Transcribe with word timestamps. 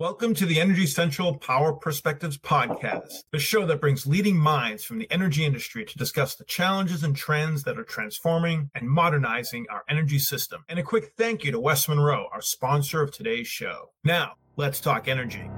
Welcome 0.00 0.32
to 0.36 0.46
the 0.46 0.58
Energy 0.58 0.86
Central 0.86 1.36
Power 1.36 1.74
Perspectives 1.74 2.38
podcast, 2.38 3.22
the 3.32 3.38
show 3.38 3.66
that 3.66 3.82
brings 3.82 4.06
leading 4.06 4.34
minds 4.34 4.82
from 4.82 4.98
the 4.98 5.06
energy 5.10 5.44
industry 5.44 5.84
to 5.84 5.98
discuss 5.98 6.36
the 6.36 6.44
challenges 6.46 7.04
and 7.04 7.14
trends 7.14 7.64
that 7.64 7.78
are 7.78 7.84
transforming 7.84 8.70
and 8.74 8.88
modernizing 8.88 9.66
our 9.68 9.84
energy 9.90 10.18
system. 10.18 10.64
And 10.70 10.78
a 10.78 10.82
quick 10.82 11.12
thank 11.18 11.44
you 11.44 11.52
to 11.52 11.60
West 11.60 11.86
Monroe, 11.86 12.28
our 12.32 12.40
sponsor 12.40 13.02
of 13.02 13.12
today's 13.12 13.46
show. 13.46 13.90
Now, 14.02 14.36
let's 14.56 14.80
talk 14.80 15.06
energy. 15.06 15.50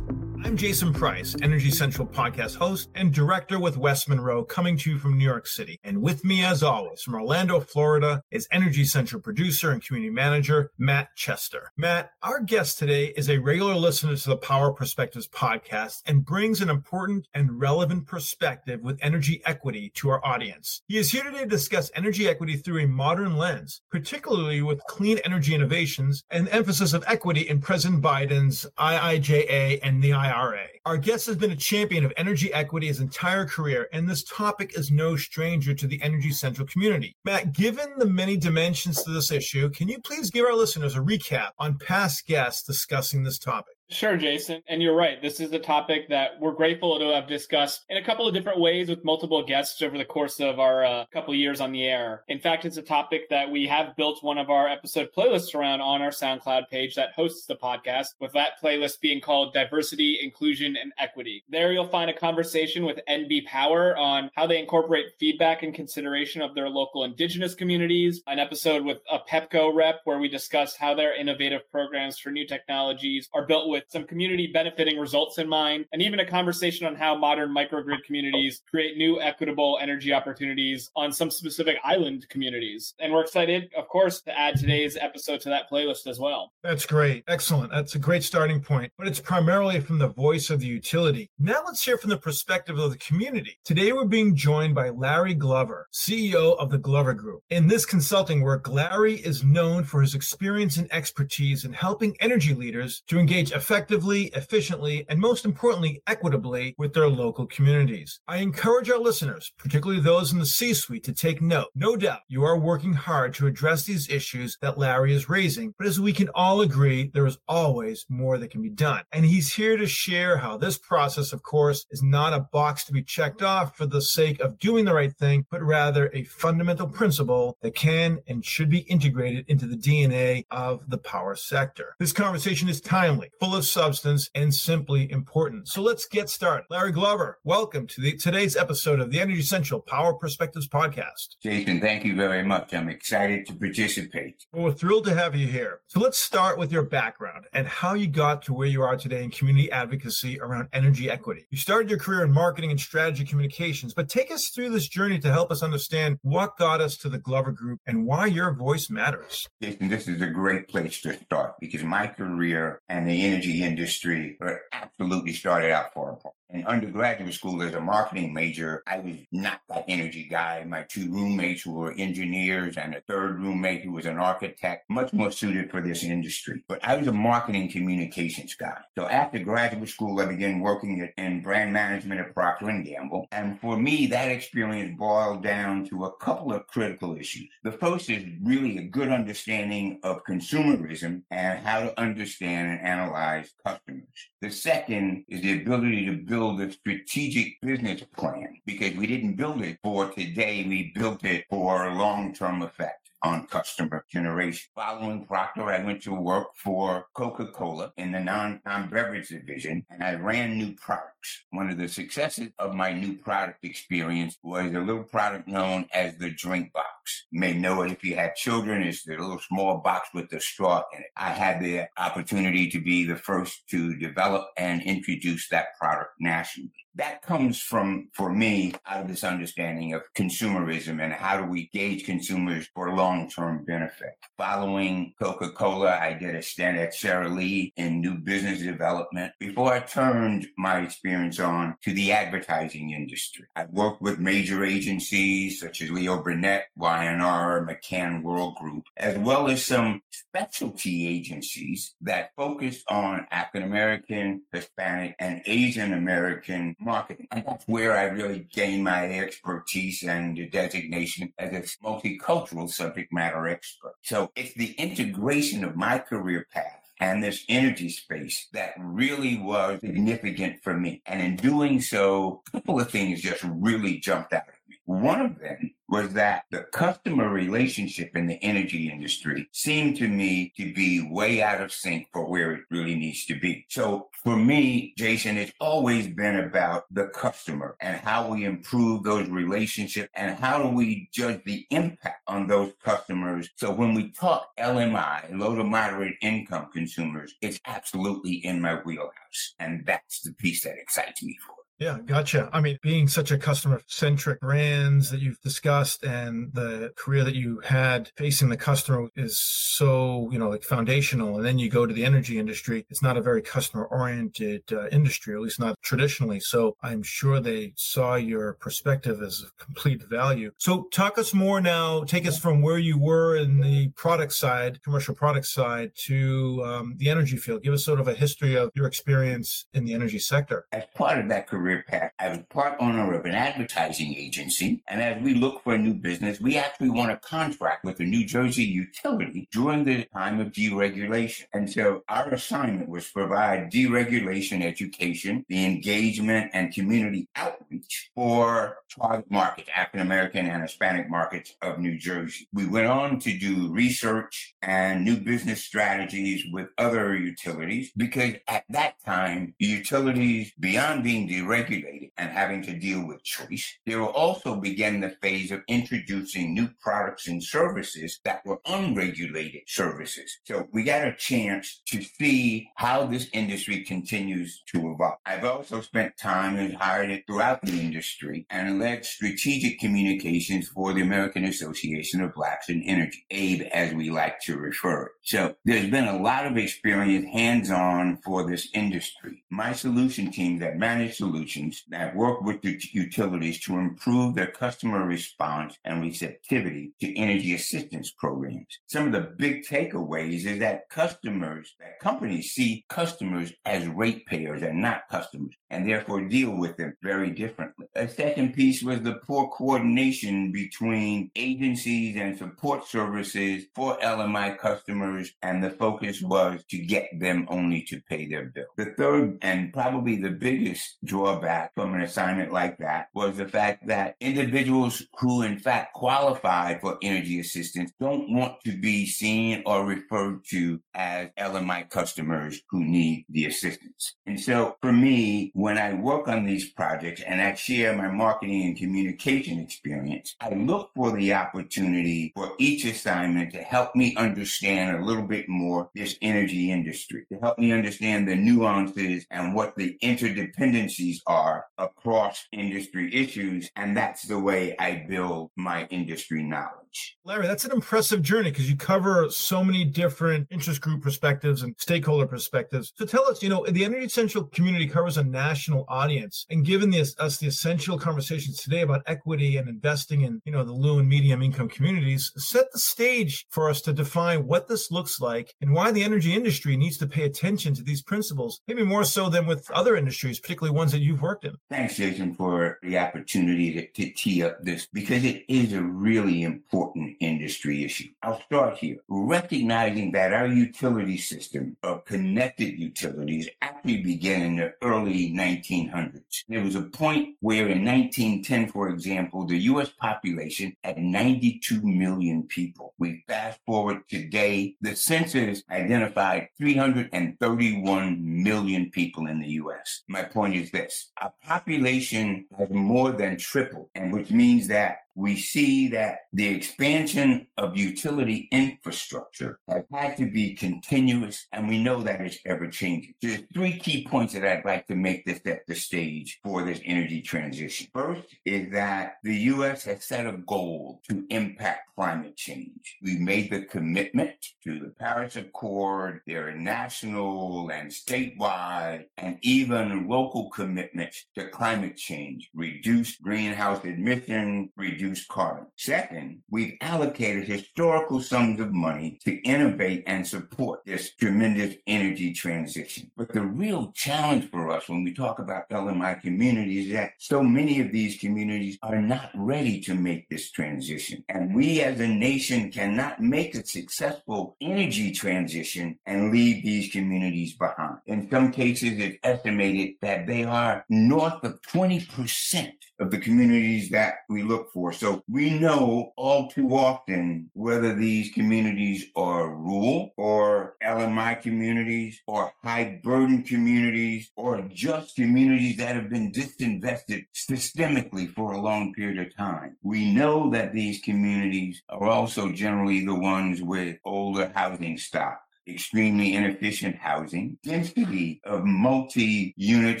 Jason 0.60 0.92
Price, 0.92 1.34
Energy 1.40 1.70
Central 1.70 2.06
podcast 2.06 2.54
host 2.54 2.90
and 2.94 3.14
director 3.14 3.58
with 3.58 3.78
West 3.78 4.10
Monroe, 4.10 4.44
coming 4.44 4.76
to 4.76 4.90
you 4.90 4.98
from 4.98 5.16
New 5.16 5.24
York 5.24 5.46
City. 5.46 5.80
And 5.84 6.02
with 6.02 6.22
me, 6.22 6.44
as 6.44 6.62
always, 6.62 7.00
from 7.00 7.14
Orlando, 7.14 7.60
Florida, 7.60 8.20
is 8.30 8.46
Energy 8.52 8.84
Central 8.84 9.22
producer 9.22 9.70
and 9.70 9.82
community 9.82 10.12
manager, 10.12 10.70
Matt 10.76 11.16
Chester. 11.16 11.72
Matt, 11.78 12.10
our 12.22 12.40
guest 12.40 12.78
today 12.78 13.06
is 13.16 13.30
a 13.30 13.38
regular 13.38 13.74
listener 13.74 14.14
to 14.14 14.28
the 14.28 14.36
Power 14.36 14.70
Perspectives 14.70 15.26
podcast 15.28 16.02
and 16.04 16.26
brings 16.26 16.60
an 16.60 16.68
important 16.68 17.26
and 17.32 17.58
relevant 17.58 18.06
perspective 18.06 18.82
with 18.82 18.98
energy 19.00 19.40
equity 19.46 19.90
to 19.94 20.10
our 20.10 20.22
audience. 20.26 20.82
He 20.88 20.98
is 20.98 21.10
here 21.10 21.24
today 21.24 21.44
to 21.44 21.46
discuss 21.46 21.90
energy 21.94 22.28
equity 22.28 22.58
through 22.58 22.82
a 22.82 22.86
modern 22.86 23.38
lens, 23.38 23.80
particularly 23.90 24.60
with 24.60 24.84
clean 24.84 25.20
energy 25.24 25.54
innovations 25.54 26.22
and 26.30 26.50
emphasis 26.50 26.92
of 26.92 27.02
equity 27.06 27.48
in 27.48 27.62
President 27.62 28.02
Biden's 28.02 28.66
IIJA 28.78 29.80
and 29.82 30.02
the 30.02 30.12
IRA. 30.12 30.49
IRA. 30.50 30.66
Our 30.86 30.96
guest 30.96 31.26
has 31.26 31.36
been 31.36 31.50
a 31.50 31.56
champion 31.56 32.04
of 32.04 32.12
energy 32.16 32.52
equity 32.52 32.88
his 32.88 33.00
entire 33.00 33.46
career, 33.46 33.88
and 33.92 34.08
this 34.08 34.24
topic 34.24 34.76
is 34.76 34.90
no 34.90 35.16
stranger 35.16 35.74
to 35.74 35.86
the 35.86 36.00
Energy 36.02 36.32
Central 36.32 36.66
community. 36.66 37.14
Matt, 37.24 37.52
given 37.52 37.88
the 37.98 38.06
many 38.06 38.36
dimensions 38.36 39.02
to 39.02 39.10
this 39.10 39.30
issue, 39.30 39.70
can 39.70 39.88
you 39.88 40.00
please 40.00 40.30
give 40.30 40.46
our 40.46 40.54
listeners 40.54 40.96
a 40.96 41.00
recap 41.00 41.50
on 41.58 41.78
past 41.78 42.26
guests 42.26 42.62
discussing 42.62 43.22
this 43.22 43.38
topic? 43.38 43.76
Sure, 43.92 44.16
Jason. 44.16 44.62
And 44.68 44.80
you're 44.80 44.94
right. 44.94 45.20
This 45.20 45.40
is 45.40 45.52
a 45.52 45.58
topic 45.58 46.08
that 46.10 46.38
we're 46.38 46.52
grateful 46.52 46.96
to 47.00 47.06
have 47.06 47.26
discussed 47.26 47.86
in 47.88 47.96
a 47.96 48.04
couple 48.04 48.26
of 48.26 48.32
different 48.32 48.60
ways 48.60 48.88
with 48.88 49.04
multiple 49.04 49.44
guests 49.44 49.82
over 49.82 49.98
the 49.98 50.04
course 50.04 50.38
of 50.38 50.60
our 50.60 50.84
uh, 50.84 51.06
couple 51.12 51.34
years 51.34 51.60
on 51.60 51.72
the 51.72 51.84
air. 51.84 52.22
In 52.28 52.38
fact, 52.38 52.64
it's 52.64 52.76
a 52.76 52.82
topic 52.82 53.28
that 53.30 53.50
we 53.50 53.66
have 53.66 53.96
built 53.96 54.22
one 54.22 54.38
of 54.38 54.48
our 54.48 54.68
episode 54.68 55.08
playlists 55.16 55.56
around 55.56 55.80
on 55.80 56.02
our 56.02 56.10
SoundCloud 56.10 56.68
page 56.70 56.94
that 56.94 57.14
hosts 57.16 57.46
the 57.46 57.56
podcast, 57.56 58.14
with 58.20 58.32
that 58.34 58.60
playlist 58.62 59.00
being 59.00 59.20
called 59.20 59.52
Diversity, 59.54 60.20
Inclusion, 60.22 60.76
and 60.80 60.92
Equity. 60.96 61.42
There 61.48 61.72
you'll 61.72 61.88
find 61.88 62.10
a 62.10 62.16
conversation 62.16 62.84
with 62.84 63.00
NB 63.08 63.46
Power 63.46 63.96
on 63.96 64.30
how 64.36 64.46
they 64.46 64.60
incorporate 64.60 65.16
feedback 65.18 65.64
and 65.64 65.74
consideration 65.74 66.42
of 66.42 66.54
their 66.54 66.68
local 66.68 67.02
indigenous 67.02 67.56
communities, 67.56 68.22
an 68.28 68.38
episode 68.38 68.84
with 68.84 68.98
a 69.10 69.18
PEPCO 69.18 69.74
rep 69.74 70.02
where 70.04 70.20
we 70.20 70.28
discuss 70.28 70.76
how 70.76 70.94
their 70.94 71.12
innovative 71.18 71.68
programs 71.72 72.20
for 72.20 72.30
new 72.30 72.46
technologies 72.46 73.28
are 73.34 73.46
built 73.46 73.68
with 73.68 73.79
with 73.80 73.90
some 73.90 74.06
community 74.06 74.46
benefiting 74.52 74.98
results 74.98 75.38
in 75.38 75.48
mind, 75.48 75.86
and 75.92 76.02
even 76.02 76.20
a 76.20 76.26
conversation 76.26 76.86
on 76.86 76.94
how 76.94 77.16
modern 77.16 77.54
microgrid 77.54 78.04
communities 78.04 78.62
create 78.68 78.96
new 78.98 79.20
equitable 79.20 79.78
energy 79.80 80.12
opportunities 80.12 80.90
on 80.96 81.10
some 81.12 81.30
specific 81.30 81.76
island 81.82 82.26
communities. 82.28 82.94
And 82.98 83.12
we're 83.12 83.22
excited, 83.22 83.70
of 83.76 83.88
course, 83.88 84.20
to 84.22 84.38
add 84.38 84.58
today's 84.58 84.98
episode 85.00 85.40
to 85.42 85.48
that 85.48 85.70
playlist 85.70 86.06
as 86.06 86.18
well. 86.18 86.52
That's 86.62 86.84
great. 86.84 87.24
Excellent. 87.26 87.72
That's 87.72 87.94
a 87.94 87.98
great 87.98 88.22
starting 88.22 88.60
point. 88.60 88.92
But 88.98 89.06
it's 89.06 89.20
primarily 89.20 89.80
from 89.80 89.98
the 89.98 90.08
voice 90.08 90.50
of 90.50 90.60
the 90.60 90.66
utility. 90.66 91.30
Now 91.38 91.62
let's 91.64 91.82
hear 91.82 91.96
from 91.96 92.10
the 92.10 92.18
perspective 92.18 92.78
of 92.78 92.90
the 92.90 92.98
community. 92.98 93.58
Today 93.64 93.92
we're 93.92 94.04
being 94.04 94.36
joined 94.36 94.74
by 94.74 94.90
Larry 94.90 95.34
Glover, 95.34 95.88
CEO 95.94 96.58
of 96.58 96.70
the 96.70 96.78
Glover 96.78 97.14
Group. 97.14 97.42
In 97.48 97.66
this 97.66 97.86
consulting 97.86 98.42
work, 98.42 98.68
Larry 98.68 99.14
is 99.14 99.42
known 99.42 99.84
for 99.84 100.02
his 100.02 100.14
experience 100.14 100.76
and 100.76 100.92
expertise 100.92 101.64
in 101.64 101.72
helping 101.72 102.14
energy 102.20 102.52
leaders 102.52 103.02
to 103.06 103.18
engage 103.18 103.52
effectively 103.52 103.69
effectively, 103.70 104.24
efficiently, 104.34 105.06
and 105.08 105.20
most 105.20 105.44
importantly, 105.44 106.02
equitably 106.08 106.74
with 106.76 106.92
their 106.92 107.08
local 107.08 107.46
communities. 107.46 108.18
I 108.26 108.38
encourage 108.38 108.90
our 108.90 108.98
listeners, 108.98 109.52
particularly 109.56 110.02
those 110.02 110.32
in 110.32 110.40
the 110.40 110.46
C 110.46 110.74
suite, 110.74 111.04
to 111.04 111.12
take 111.12 111.40
note. 111.40 111.68
No 111.76 111.94
doubt 111.94 112.22
you 112.26 112.42
are 112.42 112.58
working 112.58 112.94
hard 112.94 113.32
to 113.34 113.46
address 113.46 113.84
these 113.84 114.10
issues 114.10 114.58
that 114.60 114.76
Larry 114.76 115.14
is 115.14 115.28
raising, 115.28 115.72
but 115.78 115.86
as 115.86 116.00
we 116.00 116.12
can 116.12 116.28
all 116.34 116.62
agree, 116.62 117.12
there 117.14 117.26
is 117.26 117.38
always 117.46 118.04
more 118.08 118.38
that 118.38 118.50
can 118.50 118.60
be 118.60 118.70
done. 118.70 119.02
And 119.12 119.24
he's 119.24 119.54
here 119.54 119.76
to 119.76 119.86
share 119.86 120.38
how 120.38 120.56
this 120.56 120.76
process, 120.76 121.32
of 121.32 121.44
course, 121.44 121.86
is 121.92 122.02
not 122.02 122.32
a 122.32 122.48
box 122.52 122.84
to 122.86 122.92
be 122.92 123.04
checked 123.04 123.40
off 123.40 123.76
for 123.76 123.86
the 123.86 124.02
sake 124.02 124.40
of 124.40 124.58
doing 124.58 124.84
the 124.84 124.94
right 124.94 125.16
thing, 125.16 125.46
but 125.48 125.62
rather 125.62 126.10
a 126.12 126.24
fundamental 126.24 126.88
principle 126.88 127.56
that 127.62 127.76
can 127.76 128.18
and 128.26 128.44
should 128.44 128.68
be 128.68 128.80
integrated 128.80 129.44
into 129.46 129.66
the 129.66 129.76
DNA 129.76 130.44
of 130.50 130.90
the 130.90 130.98
power 130.98 131.36
sector. 131.36 131.94
This 132.00 132.12
conversation 132.12 132.68
is 132.68 132.80
timely, 132.80 133.30
full 133.38 133.54
of 133.54 133.59
of 133.60 133.66
substance 133.66 134.30
and 134.34 134.54
simply 134.54 135.10
important. 135.12 135.68
So 135.68 135.82
let's 135.82 136.06
get 136.06 136.30
started. 136.30 136.64
Larry 136.70 136.92
Glover, 136.92 137.38
welcome 137.44 137.86
to 137.88 138.00
the, 138.00 138.16
today's 138.16 138.56
episode 138.56 139.00
of 139.00 139.10
the 139.10 139.20
Energy 139.20 139.42
Central 139.42 139.80
Power 139.80 140.14
Perspectives 140.14 140.66
podcast. 140.66 141.36
Jason, 141.42 141.78
thank 141.78 142.02
you 142.02 142.16
very 142.16 142.42
much. 142.42 142.72
I'm 142.72 142.88
excited 142.88 143.44
to 143.48 143.52
participate. 143.52 144.46
Well, 144.50 144.64
we're 144.64 144.72
thrilled 144.72 145.04
to 145.04 145.14
have 145.14 145.36
you 145.36 145.46
here. 145.46 145.80
So 145.88 146.00
let's 146.00 146.16
start 146.16 146.56
with 146.56 146.72
your 146.72 146.84
background 146.84 147.48
and 147.52 147.66
how 147.66 147.92
you 147.92 148.06
got 148.06 148.40
to 148.44 148.54
where 148.54 148.66
you 148.66 148.80
are 148.80 148.96
today 148.96 149.22
in 149.22 149.30
community 149.30 149.70
advocacy 149.70 150.40
around 150.40 150.68
energy 150.72 151.10
equity. 151.10 151.44
You 151.50 151.58
started 151.58 151.90
your 151.90 151.98
career 151.98 152.24
in 152.24 152.32
marketing 152.32 152.70
and 152.70 152.80
strategy 152.80 153.26
communications, 153.26 153.92
but 153.92 154.08
take 154.08 154.30
us 154.30 154.48
through 154.48 154.70
this 154.70 154.88
journey 154.88 155.18
to 155.18 155.30
help 155.30 155.52
us 155.52 155.62
understand 155.62 156.18
what 156.22 156.56
got 156.56 156.80
us 156.80 156.96
to 156.96 157.10
the 157.10 157.18
Glover 157.18 157.52
Group 157.52 157.80
and 157.86 158.06
why 158.06 158.24
your 158.24 158.54
voice 158.54 158.88
matters. 158.88 159.46
Jason, 159.62 159.88
this 159.88 160.08
is 160.08 160.22
a 160.22 160.28
great 160.28 160.66
place 160.66 161.02
to 161.02 161.12
start 161.12 161.56
because 161.60 161.82
my 161.82 162.06
career 162.06 162.80
and 162.88 163.06
the 163.06 163.22
energy 163.26 163.49
energy 163.50 163.64
industry 163.64 164.36
were 164.40 164.62
absolutely 164.72 165.32
started 165.32 165.72
out 165.72 165.92
far 165.92 166.12
apart 166.12 166.34
in 166.52 166.66
undergraduate 166.66 167.34
school 167.34 167.62
as 167.62 167.74
a 167.74 167.80
marketing 167.80 168.32
major, 168.34 168.82
I 168.86 168.98
was 168.98 169.16
not 169.32 169.60
that 169.68 169.84
energy 169.88 170.26
guy. 170.30 170.64
My 170.66 170.84
two 170.88 171.10
roommates 171.10 171.62
who 171.62 171.72
were 171.72 171.92
engineers 171.92 172.76
and 172.76 172.94
a 172.94 173.00
third 173.02 173.40
roommate 173.40 173.82
who 173.82 173.92
was 173.92 174.06
an 174.06 174.18
architect, 174.18 174.88
much 174.90 175.12
more 175.12 175.30
suited 175.30 175.70
for 175.70 175.80
this 175.80 176.02
industry. 176.02 176.64
But 176.68 176.80
I 176.82 176.96
was 176.96 177.06
a 177.06 177.12
marketing 177.12 177.70
communications 177.70 178.54
guy. 178.54 178.78
So 178.98 179.06
after 179.06 179.38
graduate 179.38 179.88
school, 179.88 180.20
I 180.20 180.26
began 180.26 180.60
working 180.60 181.08
in 181.16 181.42
brand 181.42 181.72
management 181.72 182.20
at 182.20 182.34
Procter 182.34 182.66
& 182.82 182.84
Gamble. 182.84 183.28
And 183.32 183.60
for 183.60 183.76
me, 183.76 184.06
that 184.08 184.30
experience 184.30 184.96
boiled 184.98 185.42
down 185.42 185.86
to 185.86 186.04
a 186.04 186.16
couple 186.16 186.52
of 186.52 186.66
critical 186.66 187.16
issues. 187.16 187.48
The 187.62 187.72
first 187.72 188.10
is 188.10 188.24
really 188.42 188.78
a 188.78 188.82
good 188.82 189.08
understanding 189.08 190.00
of 190.02 190.24
consumerism 190.24 191.22
and 191.30 191.64
how 191.64 191.80
to 191.80 192.00
understand 192.00 192.70
and 192.70 192.80
analyze 192.80 193.52
customers. 193.64 194.04
The 194.40 194.50
second 194.50 195.24
is 195.28 195.42
the 195.42 195.62
ability 195.62 196.06
to 196.06 196.12
build 196.12 196.39
build 196.40 196.58
a 196.62 196.72
strategic 196.72 197.60
business 197.60 198.02
plan 198.16 198.58
because 198.64 198.96
we 198.96 199.06
didn't 199.06 199.34
build 199.34 199.60
it 199.60 199.76
for 199.82 200.10
today. 200.10 200.64
We 200.66 200.90
built 200.94 201.22
it 201.22 201.44
for 201.50 201.92
long 201.92 202.32
term 202.32 202.62
effect 202.62 203.10
on 203.22 203.46
customer 203.46 204.06
generation. 204.10 204.70
Following 204.74 205.26
Procter, 205.26 205.64
I 205.64 205.84
went 205.84 206.02
to 206.04 206.14
work 206.14 206.46
for 206.56 207.08
Coca-Cola 207.12 207.92
in 207.98 208.12
the 208.12 208.20
non-con 208.20 208.88
beverage 208.88 209.28
division 209.28 209.84
and 209.90 210.02
I 210.02 210.14
ran 210.14 210.56
new 210.56 210.72
products. 210.76 211.19
One 211.50 211.70
of 211.70 211.78
the 211.78 211.88
successes 211.88 212.50
of 212.58 212.74
my 212.74 212.92
new 212.92 213.16
product 213.16 213.64
experience 213.64 214.36
was 214.42 214.72
a 214.72 214.80
little 214.80 215.04
product 215.04 215.48
known 215.48 215.86
as 215.92 216.16
the 216.16 216.30
drink 216.30 216.72
box. 216.72 217.26
You 217.30 217.40
may 217.40 217.54
know 217.54 217.82
it 217.82 217.92
if 217.92 218.04
you 218.04 218.16
have 218.16 218.34
children. 218.34 218.82
It's 218.82 219.02
the 219.02 219.16
little 219.16 219.38
small 219.38 219.78
box 219.78 220.08
with 220.14 220.30
the 220.30 220.40
straw 220.40 220.82
in 220.92 221.00
it. 221.00 221.10
I 221.16 221.30
had 221.30 221.60
the 221.60 221.86
opportunity 221.98 222.70
to 222.70 222.80
be 222.80 223.04
the 223.04 223.16
first 223.16 223.68
to 223.70 223.96
develop 223.96 224.48
and 224.56 224.82
introduce 224.82 225.48
that 225.48 225.76
product 225.78 226.12
nationally 226.20 226.72
that 226.96 227.22
comes 227.22 227.60
from, 227.60 228.08
for 228.12 228.32
me, 228.32 228.74
out 228.86 229.02
of 229.02 229.08
this 229.08 229.24
understanding 229.24 229.94
of 229.94 230.02
consumerism 230.16 231.00
and 231.02 231.12
how 231.12 231.40
do 231.40 231.44
we 231.44 231.70
gauge 231.72 232.04
consumers 232.04 232.68
for 232.74 232.94
long-term 232.94 233.64
benefit. 233.64 234.10
Following 234.36 235.14
Coca-Cola, 235.20 235.98
I 235.98 236.14
did 236.14 236.34
a 236.34 236.42
stint 236.42 236.78
at 236.78 236.94
Sara 236.94 237.28
Lee 237.28 237.72
in 237.76 238.00
new 238.00 238.18
business 238.18 238.60
development 238.60 239.32
before 239.38 239.72
I 239.72 239.80
turned 239.80 240.48
my 240.58 240.80
experience 240.80 241.00
on 241.14 241.76
to 241.82 241.92
the 241.92 242.12
advertising 242.12 242.90
industry. 242.90 243.46
I 243.56 243.66
worked 243.70 244.02
with 244.02 244.18
major 244.18 244.64
agencies 244.64 245.60
such 245.60 245.82
as 245.82 245.90
Leo 245.90 246.22
Burnett, 246.22 246.66
Y&R, 246.76 247.66
McCann 247.66 248.22
World 248.22 248.56
Group, 248.56 248.84
as 248.96 249.18
well 249.18 249.48
as 249.48 249.64
some 249.64 250.02
specialty 250.10 251.08
agencies 251.08 251.94
that 252.00 252.30
focused 252.36 252.84
on 252.90 253.26
African 253.30 253.62
American, 253.62 254.42
Hispanic, 254.52 255.14
and 255.18 255.42
Asian 255.46 255.92
American 255.92 256.76
marketing. 256.80 257.28
And 257.30 257.44
that's 257.46 257.66
where 257.66 257.96
I 257.96 258.04
really 258.04 258.46
gained 258.52 258.84
my 258.84 259.06
expertise 259.06 260.02
and 260.02 260.36
the 260.36 260.48
designation 260.48 261.32
as 261.38 261.52
a 261.52 261.84
multicultural 261.84 262.68
subject 262.68 263.12
matter 263.12 263.46
expert. 263.48 263.94
So 264.02 264.30
it's 264.36 264.54
the 264.54 264.72
integration 264.72 265.64
of 265.64 265.76
my 265.76 265.98
career 265.98 266.46
path 266.52 266.79
and 267.00 267.24
this 267.24 267.44
energy 267.48 267.88
space 267.88 268.48
that 268.52 268.74
really 268.78 269.38
was 269.38 269.80
significant 269.80 270.62
for 270.62 270.74
me. 270.74 271.02
And 271.06 271.20
in 271.22 271.36
doing 271.36 271.80
so, 271.80 272.42
a 272.48 272.50
couple 272.52 272.78
of 272.78 272.90
things 272.90 273.22
just 273.22 273.42
really 273.42 273.98
jumped 273.98 274.32
out 274.34 274.42
at 274.46 274.54
me. 274.68 274.76
One 274.84 275.20
of 275.20 275.38
them 275.38 275.72
was 275.90 276.12
that 276.12 276.44
the 276.50 276.62
customer 276.72 277.28
relationship 277.28 278.16
in 278.16 278.28
the 278.28 278.42
energy 278.42 278.88
industry 278.90 279.48
seemed 279.52 279.96
to 279.96 280.06
me 280.08 280.52
to 280.56 280.72
be 280.72 281.06
way 281.10 281.42
out 281.42 281.60
of 281.60 281.72
sync 281.72 282.06
for 282.12 282.26
where 282.26 282.52
it 282.52 282.62
really 282.70 282.94
needs 282.94 283.26
to 283.26 283.38
be. 283.38 283.66
So 283.68 284.08
for 284.22 284.36
me, 284.36 284.94
Jason, 284.96 285.36
it's 285.36 285.52
always 285.60 286.06
been 286.06 286.36
about 286.36 286.84
the 286.92 287.08
customer 287.08 287.76
and 287.80 287.96
how 287.96 288.28
we 288.30 288.44
improve 288.44 289.02
those 289.02 289.28
relationships 289.28 290.10
and 290.14 290.38
how 290.38 290.62
do 290.62 290.68
we 290.68 291.08
judge 291.12 291.42
the 291.44 291.66
impact 291.70 292.22
on 292.28 292.46
those 292.46 292.72
customers. 292.84 293.48
So 293.56 293.72
when 293.72 293.92
we 293.92 294.12
talk 294.12 294.56
LMI, 294.58 295.36
low 295.36 295.56
to 295.56 295.64
moderate 295.64 296.16
income 296.22 296.68
consumers, 296.72 297.34
it's 297.42 297.58
absolutely 297.66 298.34
in 298.34 298.60
my 298.60 298.76
wheelhouse. 298.76 299.54
And 299.58 299.84
that's 299.84 300.20
the 300.20 300.32
piece 300.34 300.62
that 300.64 300.78
excites 300.78 301.22
me 301.22 301.36
for. 301.44 301.59
Yeah, 301.80 301.96
gotcha. 302.04 302.50
I 302.52 302.60
mean, 302.60 302.78
being 302.82 303.08
such 303.08 303.30
a 303.30 303.38
customer 303.38 303.80
centric 303.86 304.40
brands 304.40 305.10
that 305.10 305.22
you've 305.22 305.40
discussed 305.40 306.04
and 306.04 306.52
the 306.52 306.92
career 306.94 307.24
that 307.24 307.34
you 307.34 307.60
had 307.60 308.10
facing 308.16 308.50
the 308.50 308.56
customer 308.58 309.08
is 309.16 309.40
so, 309.40 310.28
you 310.30 310.38
know, 310.38 310.50
like 310.50 310.62
foundational. 310.62 311.36
And 311.36 311.46
then 311.46 311.58
you 311.58 311.70
go 311.70 311.86
to 311.86 311.94
the 311.94 312.04
energy 312.04 312.38
industry. 312.38 312.84
It's 312.90 313.02
not 313.02 313.16
a 313.16 313.22
very 313.22 313.40
customer 313.40 313.86
oriented 313.86 314.64
uh, 314.70 314.88
industry, 314.88 315.34
at 315.34 315.40
least 315.40 315.58
not 315.58 315.80
traditionally. 315.80 316.38
So 316.38 316.76
I'm 316.82 317.02
sure 317.02 317.40
they 317.40 317.72
saw 317.76 318.16
your 318.16 318.52
perspective 318.60 319.22
as 319.22 319.42
a 319.42 319.64
complete 319.64 320.02
value. 320.02 320.50
So 320.58 320.82
talk 320.92 321.16
us 321.16 321.32
more 321.32 321.62
now, 321.62 322.04
take 322.04 322.26
us 322.26 322.38
from 322.38 322.60
where 322.60 322.78
you 322.78 322.98
were 322.98 323.36
in 323.36 323.58
the 323.58 323.88
product 323.96 324.34
side, 324.34 324.82
commercial 324.82 325.14
product 325.14 325.46
side 325.46 325.92
to 326.04 326.62
um, 326.62 326.94
the 326.98 327.08
energy 327.08 327.38
field. 327.38 327.62
Give 327.62 327.72
us 327.72 327.86
sort 327.86 328.00
of 328.00 328.08
a 328.08 328.14
history 328.14 328.54
of 328.54 328.70
your 328.74 328.86
experience 328.86 329.64
in 329.72 329.86
the 329.86 329.94
energy 329.94 330.18
sector. 330.18 330.66
As 330.72 330.84
part 330.94 331.18
of 331.18 331.28
that 331.30 331.46
career, 331.46 331.69
career 331.70 331.84
path. 331.86 332.12
I 332.18 332.28
was 332.28 332.38
part 332.50 332.76
owner 332.80 333.12
of 333.14 333.24
an 333.24 333.34
advertising 333.34 334.14
agency, 334.16 334.82
and 334.88 335.00
as 335.00 335.22
we 335.22 335.34
look 335.34 335.62
for 335.62 335.74
a 335.74 335.78
new 335.78 335.94
business, 335.94 336.40
we 336.40 336.56
actually 336.56 336.90
won 336.90 337.10
a 337.10 337.16
contract 337.18 337.84
with 337.84 338.00
a 338.00 338.04
New 338.04 338.24
Jersey 338.24 338.64
utility 338.64 339.48
during 339.52 339.84
the 339.84 340.04
time 340.12 340.40
of 340.40 340.48
deregulation. 340.48 341.44
And 341.52 341.70
so 341.70 342.02
our 342.08 342.28
assignment 342.30 342.88
was 342.88 343.06
to 343.06 343.12
provide 343.12 343.70
deregulation 343.70 344.62
education, 344.62 345.44
the 345.48 345.64
engagement 345.64 346.50
and 346.54 346.74
community 346.74 347.28
outreach 347.36 348.10
for 348.14 348.78
target 348.98 349.30
markets, 349.30 349.70
African 349.74 350.00
American 350.00 350.46
and 350.46 350.62
Hispanic 350.62 351.08
markets 351.08 351.54
of 351.62 351.78
New 351.78 351.98
Jersey. 351.98 352.48
We 352.52 352.66
went 352.66 352.86
on 352.86 353.20
to 353.20 353.38
do 353.38 353.72
research 353.72 354.54
and 354.62 355.04
new 355.04 355.16
business 355.16 355.62
strategies 355.62 356.44
with 356.52 356.68
other 356.78 357.16
utilities 357.16 357.92
because 357.96 358.34
at 358.48 358.64
that 358.70 358.94
time, 359.04 359.54
utilities, 359.58 360.52
beyond 360.58 361.04
being 361.04 361.28
deregulated, 361.28 361.59
regulated 361.60 362.10
and 362.16 362.30
having 362.30 362.62
to 362.62 362.78
deal 362.78 363.06
with 363.06 363.22
choice, 363.22 363.78
they 363.86 363.96
will 363.96 364.08
also 364.08 364.56
begin 364.56 365.00
the 365.00 365.16
phase 365.22 365.50
of 365.50 365.60
introducing 365.68 366.54
new 366.54 366.68
products 366.80 367.28
and 367.28 367.42
services 367.42 368.20
that 368.24 368.44
were 368.44 368.60
unregulated 368.66 369.62
services. 369.66 370.38
So 370.44 370.66
we 370.72 370.84
got 370.84 371.06
a 371.06 371.14
chance 371.16 371.82
to 371.88 372.02
see 372.02 372.68
how 372.76 373.06
this 373.06 373.28
industry 373.32 373.84
continues 373.84 374.62
to 374.72 374.78
evolve. 374.92 375.18
I've 375.26 375.44
also 375.44 375.80
spent 375.80 376.16
time 376.16 376.56
and 376.56 376.74
hired 376.74 377.10
it 377.10 377.24
throughout 377.26 377.62
the 377.62 377.78
industry 377.78 378.46
and 378.50 378.78
led 378.78 379.04
strategic 379.04 379.78
communications 379.78 380.68
for 380.68 380.92
the 380.92 381.02
American 381.02 381.44
Association 381.44 382.22
of 382.22 382.34
Blacks 382.34 382.68
in 382.68 382.82
Energy, 382.82 383.24
ABE 383.30 383.62
as 383.72 383.92
we 383.94 384.10
like 384.10 384.40
to 384.40 384.56
refer 384.56 385.06
it. 385.06 385.12
So 385.22 385.54
there's 385.64 385.90
been 385.90 386.08
a 386.08 386.22
lot 386.22 386.46
of 386.46 386.56
experience 386.56 387.26
hands-on 387.32 388.18
for 388.24 388.48
this 388.48 388.68
industry. 388.74 389.44
My 389.50 389.72
solution 389.72 390.30
team 390.30 390.58
that 390.60 390.78
managed 390.78 391.16
solutions 391.16 391.49
solutions 391.50 391.84
that 391.88 392.14
work 392.14 392.42
with 392.42 392.62
the 392.62 392.78
utilities 392.92 393.60
to 393.60 393.78
improve 393.78 394.34
their 394.34 394.46
customer 394.46 395.04
response 395.04 395.76
and 395.84 396.02
receptivity 396.02 396.92
to 397.00 397.16
energy 397.16 397.54
assistance 397.54 398.10
programs. 398.10 398.78
Some 398.86 399.06
of 399.06 399.12
the 399.12 399.32
big 399.36 399.64
takeaways 399.64 400.44
is 400.46 400.58
that 400.60 400.88
customers, 400.88 401.74
that 401.80 401.98
companies 402.00 402.52
see 402.52 402.84
customers 402.88 403.52
as 403.64 403.86
ratepayers 403.86 404.62
and 404.62 404.80
not 404.80 405.08
customers, 405.10 405.54
and 405.70 405.88
therefore 405.88 406.22
deal 406.22 406.56
with 406.56 406.76
them 406.76 406.96
very 407.02 407.30
differently. 407.30 407.86
A 407.94 408.08
second 408.08 408.54
piece 408.54 408.82
was 408.82 409.00
the 409.02 409.14
poor 409.26 409.48
coordination 409.48 410.52
between 410.52 411.30
agencies 411.36 412.16
and 412.16 412.36
support 412.38 412.86
services 412.86 413.64
for 413.74 413.98
LMI 413.98 414.58
customers, 414.58 415.32
and 415.42 415.62
the 415.62 415.70
focus 415.70 416.22
was 416.22 416.62
to 416.70 416.78
get 416.78 417.08
them 417.18 417.46
only 417.48 417.82
to 417.82 418.00
pay 418.08 418.26
their 418.26 418.46
bill. 418.46 418.66
The 418.76 418.94
third 418.96 419.38
and 419.42 419.72
probably 419.72 420.16
the 420.16 420.30
biggest 420.30 420.98
back 421.36 421.74
from 421.74 421.94
an 421.94 422.02
assignment 422.02 422.52
like 422.52 422.78
that 422.78 423.08
was 423.14 423.36
the 423.36 423.48
fact 423.48 423.86
that 423.86 424.16
individuals 424.20 425.02
who 425.18 425.42
in 425.42 425.58
fact 425.58 425.94
qualified 425.94 426.80
for 426.80 426.98
energy 427.02 427.40
assistance 427.40 427.92
don't 428.00 428.32
want 428.32 428.60
to 428.64 428.76
be 428.76 429.06
seen 429.06 429.62
or 429.66 429.84
referred 429.84 430.44
to 430.50 430.80
as 430.94 431.28
LMI 431.38 431.88
customers 431.90 432.60
who 432.70 432.84
need 432.84 433.24
the 433.28 433.46
assistance. 433.46 434.14
And 434.26 434.40
so 434.40 434.76
for 434.80 434.92
me, 434.92 435.50
when 435.54 435.78
I 435.78 435.94
work 435.94 436.28
on 436.28 436.46
these 436.46 436.70
projects 436.70 437.22
and 437.22 437.40
I 437.40 437.54
share 437.54 437.96
my 437.96 438.08
marketing 438.08 438.62
and 438.62 438.76
communication 438.76 439.58
experience, 439.58 440.36
I 440.40 440.50
look 440.50 440.90
for 440.94 441.12
the 441.12 441.34
opportunity 441.34 442.32
for 442.34 442.52
each 442.58 442.84
assignment 442.84 443.52
to 443.52 443.62
help 443.62 443.94
me 443.94 444.16
understand 444.16 444.96
a 444.96 445.04
little 445.04 445.26
bit 445.26 445.48
more 445.48 445.90
this 445.94 446.16
energy 446.22 446.70
industry, 446.70 447.24
to 447.32 447.38
help 447.38 447.58
me 447.58 447.72
understand 447.72 448.28
the 448.28 448.36
nuances 448.36 449.26
and 449.30 449.54
what 449.54 449.76
the 449.76 449.96
interdependencies 450.02 451.19
are 451.26 451.66
across 451.78 452.46
industry 452.52 453.14
issues. 453.14 453.70
And 453.76 453.96
that's 453.96 454.26
the 454.26 454.38
way 454.38 454.76
I 454.78 455.04
build 455.08 455.50
my 455.56 455.86
industry 455.90 456.42
knowledge. 456.42 457.16
Larry, 457.24 457.46
that's 457.46 457.64
an 457.64 457.72
impressive 457.72 458.22
journey 458.22 458.50
because 458.50 458.68
you 458.68 458.76
cover 458.76 459.30
so 459.30 459.62
many 459.62 459.84
different 459.84 460.48
interest 460.50 460.80
group 460.80 461.02
perspectives 461.02 461.62
and 461.62 461.74
stakeholder 461.78 462.26
perspectives. 462.26 462.92
So 462.96 463.06
tell 463.06 463.28
us, 463.28 463.42
you 463.42 463.48
know, 463.48 463.64
the 463.68 463.84
Energy 463.84 464.08
Central 464.08 464.44
community 464.44 464.88
covers 464.88 465.16
a 465.16 465.22
national 465.22 465.84
audience. 465.88 466.46
And 466.50 466.64
given 466.64 466.90
this, 466.90 467.14
us 467.18 467.38
the 467.38 467.46
essential 467.46 467.98
conversations 467.98 468.60
today 468.60 468.80
about 468.80 469.02
equity 469.06 469.56
and 469.56 469.68
investing 469.68 470.22
in, 470.22 470.42
you 470.44 470.52
know, 470.52 470.64
the 470.64 470.72
low 470.72 470.98
and 470.98 471.08
medium 471.08 471.42
income 471.42 471.68
communities, 471.68 472.32
set 472.36 472.66
the 472.72 472.78
stage 472.78 473.46
for 473.50 473.70
us 473.70 473.80
to 473.82 473.92
define 473.92 474.46
what 474.46 474.66
this 474.66 474.90
looks 474.90 475.20
like 475.20 475.54
and 475.60 475.72
why 475.72 475.92
the 475.92 476.02
energy 476.02 476.34
industry 476.34 476.76
needs 476.76 476.98
to 476.98 477.06
pay 477.06 477.22
attention 477.22 477.74
to 477.74 477.82
these 477.82 478.02
principles, 478.02 478.60
maybe 478.66 478.82
more 478.82 479.04
so 479.04 479.28
than 479.28 479.46
with 479.46 479.70
other 479.70 479.96
industries, 479.96 480.40
particularly 480.40 480.76
ones 480.76 480.92
that 480.92 481.00
you've 481.10 481.22
worked 481.22 481.44
in. 481.44 481.56
Thanks, 481.68 481.96
Jason, 481.96 482.34
for 482.34 482.78
the 482.82 482.96
opportunity 482.98 483.72
to, 483.72 483.86
to 483.88 484.10
tee 484.12 484.44
up 484.44 484.62
this 484.62 484.86
because 484.92 485.24
it 485.24 485.44
is 485.48 485.72
a 485.72 485.82
really 485.82 486.44
important 486.44 487.16
industry 487.20 487.84
issue. 487.84 488.08
I'll 488.22 488.40
start 488.42 488.78
here. 488.78 488.98
Recognizing 489.08 490.12
that 490.12 490.32
our 490.32 490.46
utility 490.46 491.18
system 491.18 491.76
of 491.82 492.04
connected 492.04 492.78
utilities 492.78 493.48
actually 493.60 494.02
began 494.02 494.42
in 494.42 494.56
the 494.56 494.74
early 494.82 495.32
1900s. 495.32 496.44
There 496.48 496.62
was 496.62 496.76
a 496.76 496.82
point 496.82 497.36
where 497.40 497.68
in 497.68 497.84
1910, 497.84 498.68
for 498.68 498.88
example, 498.88 499.46
the 499.46 499.58
U.S. 499.58 499.90
population 499.98 500.76
had 500.84 500.98
92 500.98 501.82
million 501.82 502.44
people. 502.44 502.94
We 502.98 503.24
fast 503.26 503.58
forward 503.66 504.02
today, 504.08 504.76
the 504.80 504.94
census 504.94 505.64
identified 505.70 506.48
331 506.56 508.18
million 508.20 508.90
people 508.90 509.26
in 509.26 509.40
the 509.40 509.48
U.S. 509.48 510.02
My 510.06 510.22
point 510.22 510.54
is 510.54 510.70
this. 510.70 510.99
Our 511.20 511.32
population 511.42 512.46
has 512.58 512.70
more 512.70 513.12
than 513.12 513.36
tripled, 513.36 513.88
and 513.94 514.12
which 514.12 514.30
means 514.30 514.68
that 514.68 514.98
we 515.20 515.36
see 515.36 515.88
that 515.88 516.20
the 516.32 516.46
expansion 516.46 517.46
of 517.58 517.76
utility 517.76 518.48
infrastructure 518.50 519.60
has 519.68 519.84
had 519.92 520.16
to 520.16 520.30
be 520.30 520.54
continuous, 520.54 521.46
and 521.52 521.68
we 521.68 521.82
know 521.82 522.02
that 522.02 522.22
it's 522.22 522.38
ever 522.46 522.68
changing. 522.68 523.12
There's 523.20 523.42
three 523.52 523.78
key 523.78 524.06
points 524.06 524.32
that 524.32 524.46
I'd 524.46 524.64
like 524.64 524.86
to 524.86 524.94
make 524.94 525.26
to 525.26 525.34
set 525.34 525.66
the 525.66 525.74
stage 525.74 526.40
for 526.42 526.64
this 526.64 526.80
energy 526.86 527.20
transition. 527.20 527.88
First 527.92 528.34
is 528.46 528.72
that 528.72 529.16
the 529.22 529.36
U.S. 529.54 529.84
has 529.84 530.06
set 530.06 530.26
a 530.26 530.38
goal 530.38 531.02
to 531.10 531.26
impact 531.28 531.90
climate 531.94 532.34
change. 532.34 532.96
We've 533.02 533.20
made 533.20 533.50
the 533.50 533.64
commitment 533.64 534.34
to 534.64 534.78
the 534.78 534.94
Paris 534.98 535.36
Accord. 535.36 536.20
There 536.26 536.48
are 536.48 536.54
national 536.54 537.68
and 537.68 537.90
statewide 537.90 539.04
and 539.18 539.36
even 539.42 540.08
local 540.08 540.48
commitments 540.48 541.26
to 541.34 541.50
climate 541.50 541.98
change, 541.98 542.48
reduce 542.54 543.16
greenhouse 543.16 543.84
emissions, 543.84 544.70
reduce 544.76 545.09
reduce 545.10 545.26
carbon. 545.26 545.66
Second, 545.76 546.42
we've 546.50 546.76
allocated 546.80 547.44
historical 547.44 548.20
sums 548.20 548.60
of 548.60 548.72
money 548.72 549.18
to 549.24 549.42
innovate 549.42 550.04
and 550.06 550.26
support 550.26 550.80
this 550.84 551.14
tremendous 551.14 551.74
energy 551.86 552.32
transition. 552.32 553.10
But 553.16 553.32
the 553.32 553.42
real 553.42 553.92
challenge 553.94 554.50
for 554.50 554.70
us 554.70 554.88
when 554.88 555.04
we 555.04 555.12
talk 555.12 555.38
about 555.38 555.68
LMI 555.70 556.20
communities 556.20 556.86
is 556.86 556.92
that 556.92 557.12
so 557.18 557.42
many 557.42 557.80
of 557.80 557.92
these 557.92 558.18
communities 558.18 558.78
are 558.82 559.00
not 559.00 559.30
ready 559.34 559.80
to 559.82 559.94
make 559.94 560.28
this 560.28 560.50
transition. 560.50 561.24
And 561.28 561.54
we 561.54 561.82
as 561.82 562.00
a 562.00 562.06
nation 562.06 562.70
cannot 562.70 563.20
make 563.20 563.54
a 563.54 563.66
successful 563.66 564.56
energy 564.60 565.12
transition 565.12 565.98
and 566.06 566.32
leave 566.32 566.64
these 566.64 566.92
communities 566.92 567.54
behind. 567.54 567.98
In 568.06 568.30
some 568.30 568.52
cases, 568.52 568.98
it's 568.98 569.18
estimated 569.24 569.96
that 570.02 570.26
they 570.26 570.44
are 570.44 570.84
north 570.88 571.42
of 571.44 571.60
20% 571.62 572.72
of 573.00 573.10
the 573.10 573.18
communities 573.18 573.88
that 573.90 574.16
we 574.28 574.42
look 574.42 574.70
for. 574.72 574.92
So 574.92 575.22
we 575.28 575.58
know 575.58 576.12
all 576.16 576.48
too 576.48 576.68
often 576.76 577.50
whether 577.54 577.94
these 577.94 578.32
communities 578.32 579.06
are 579.16 579.56
rural 579.56 580.12
or 580.16 580.76
LMI 580.84 581.40
communities 581.40 582.20
or 582.26 582.52
high 582.62 583.00
burden 583.02 583.42
communities 583.42 584.30
or 584.36 584.60
just 584.72 585.16
communities 585.16 585.78
that 585.78 585.96
have 585.96 586.10
been 586.10 586.30
disinvested 586.30 587.24
systemically 587.34 588.32
for 588.34 588.52
a 588.52 588.60
long 588.60 588.92
period 588.92 589.26
of 589.26 589.36
time. 589.36 589.76
We 589.82 590.12
know 590.12 590.50
that 590.50 590.74
these 590.74 591.00
communities 591.00 591.82
are 591.88 592.08
also 592.08 592.52
generally 592.52 593.04
the 593.04 593.14
ones 593.14 593.62
with 593.62 593.96
older 594.04 594.52
housing 594.54 594.98
stock 594.98 595.40
extremely 595.72 596.34
inefficient 596.34 596.96
housing, 596.96 597.58
density 597.62 598.40
of 598.44 598.64
multi-unit 598.64 600.00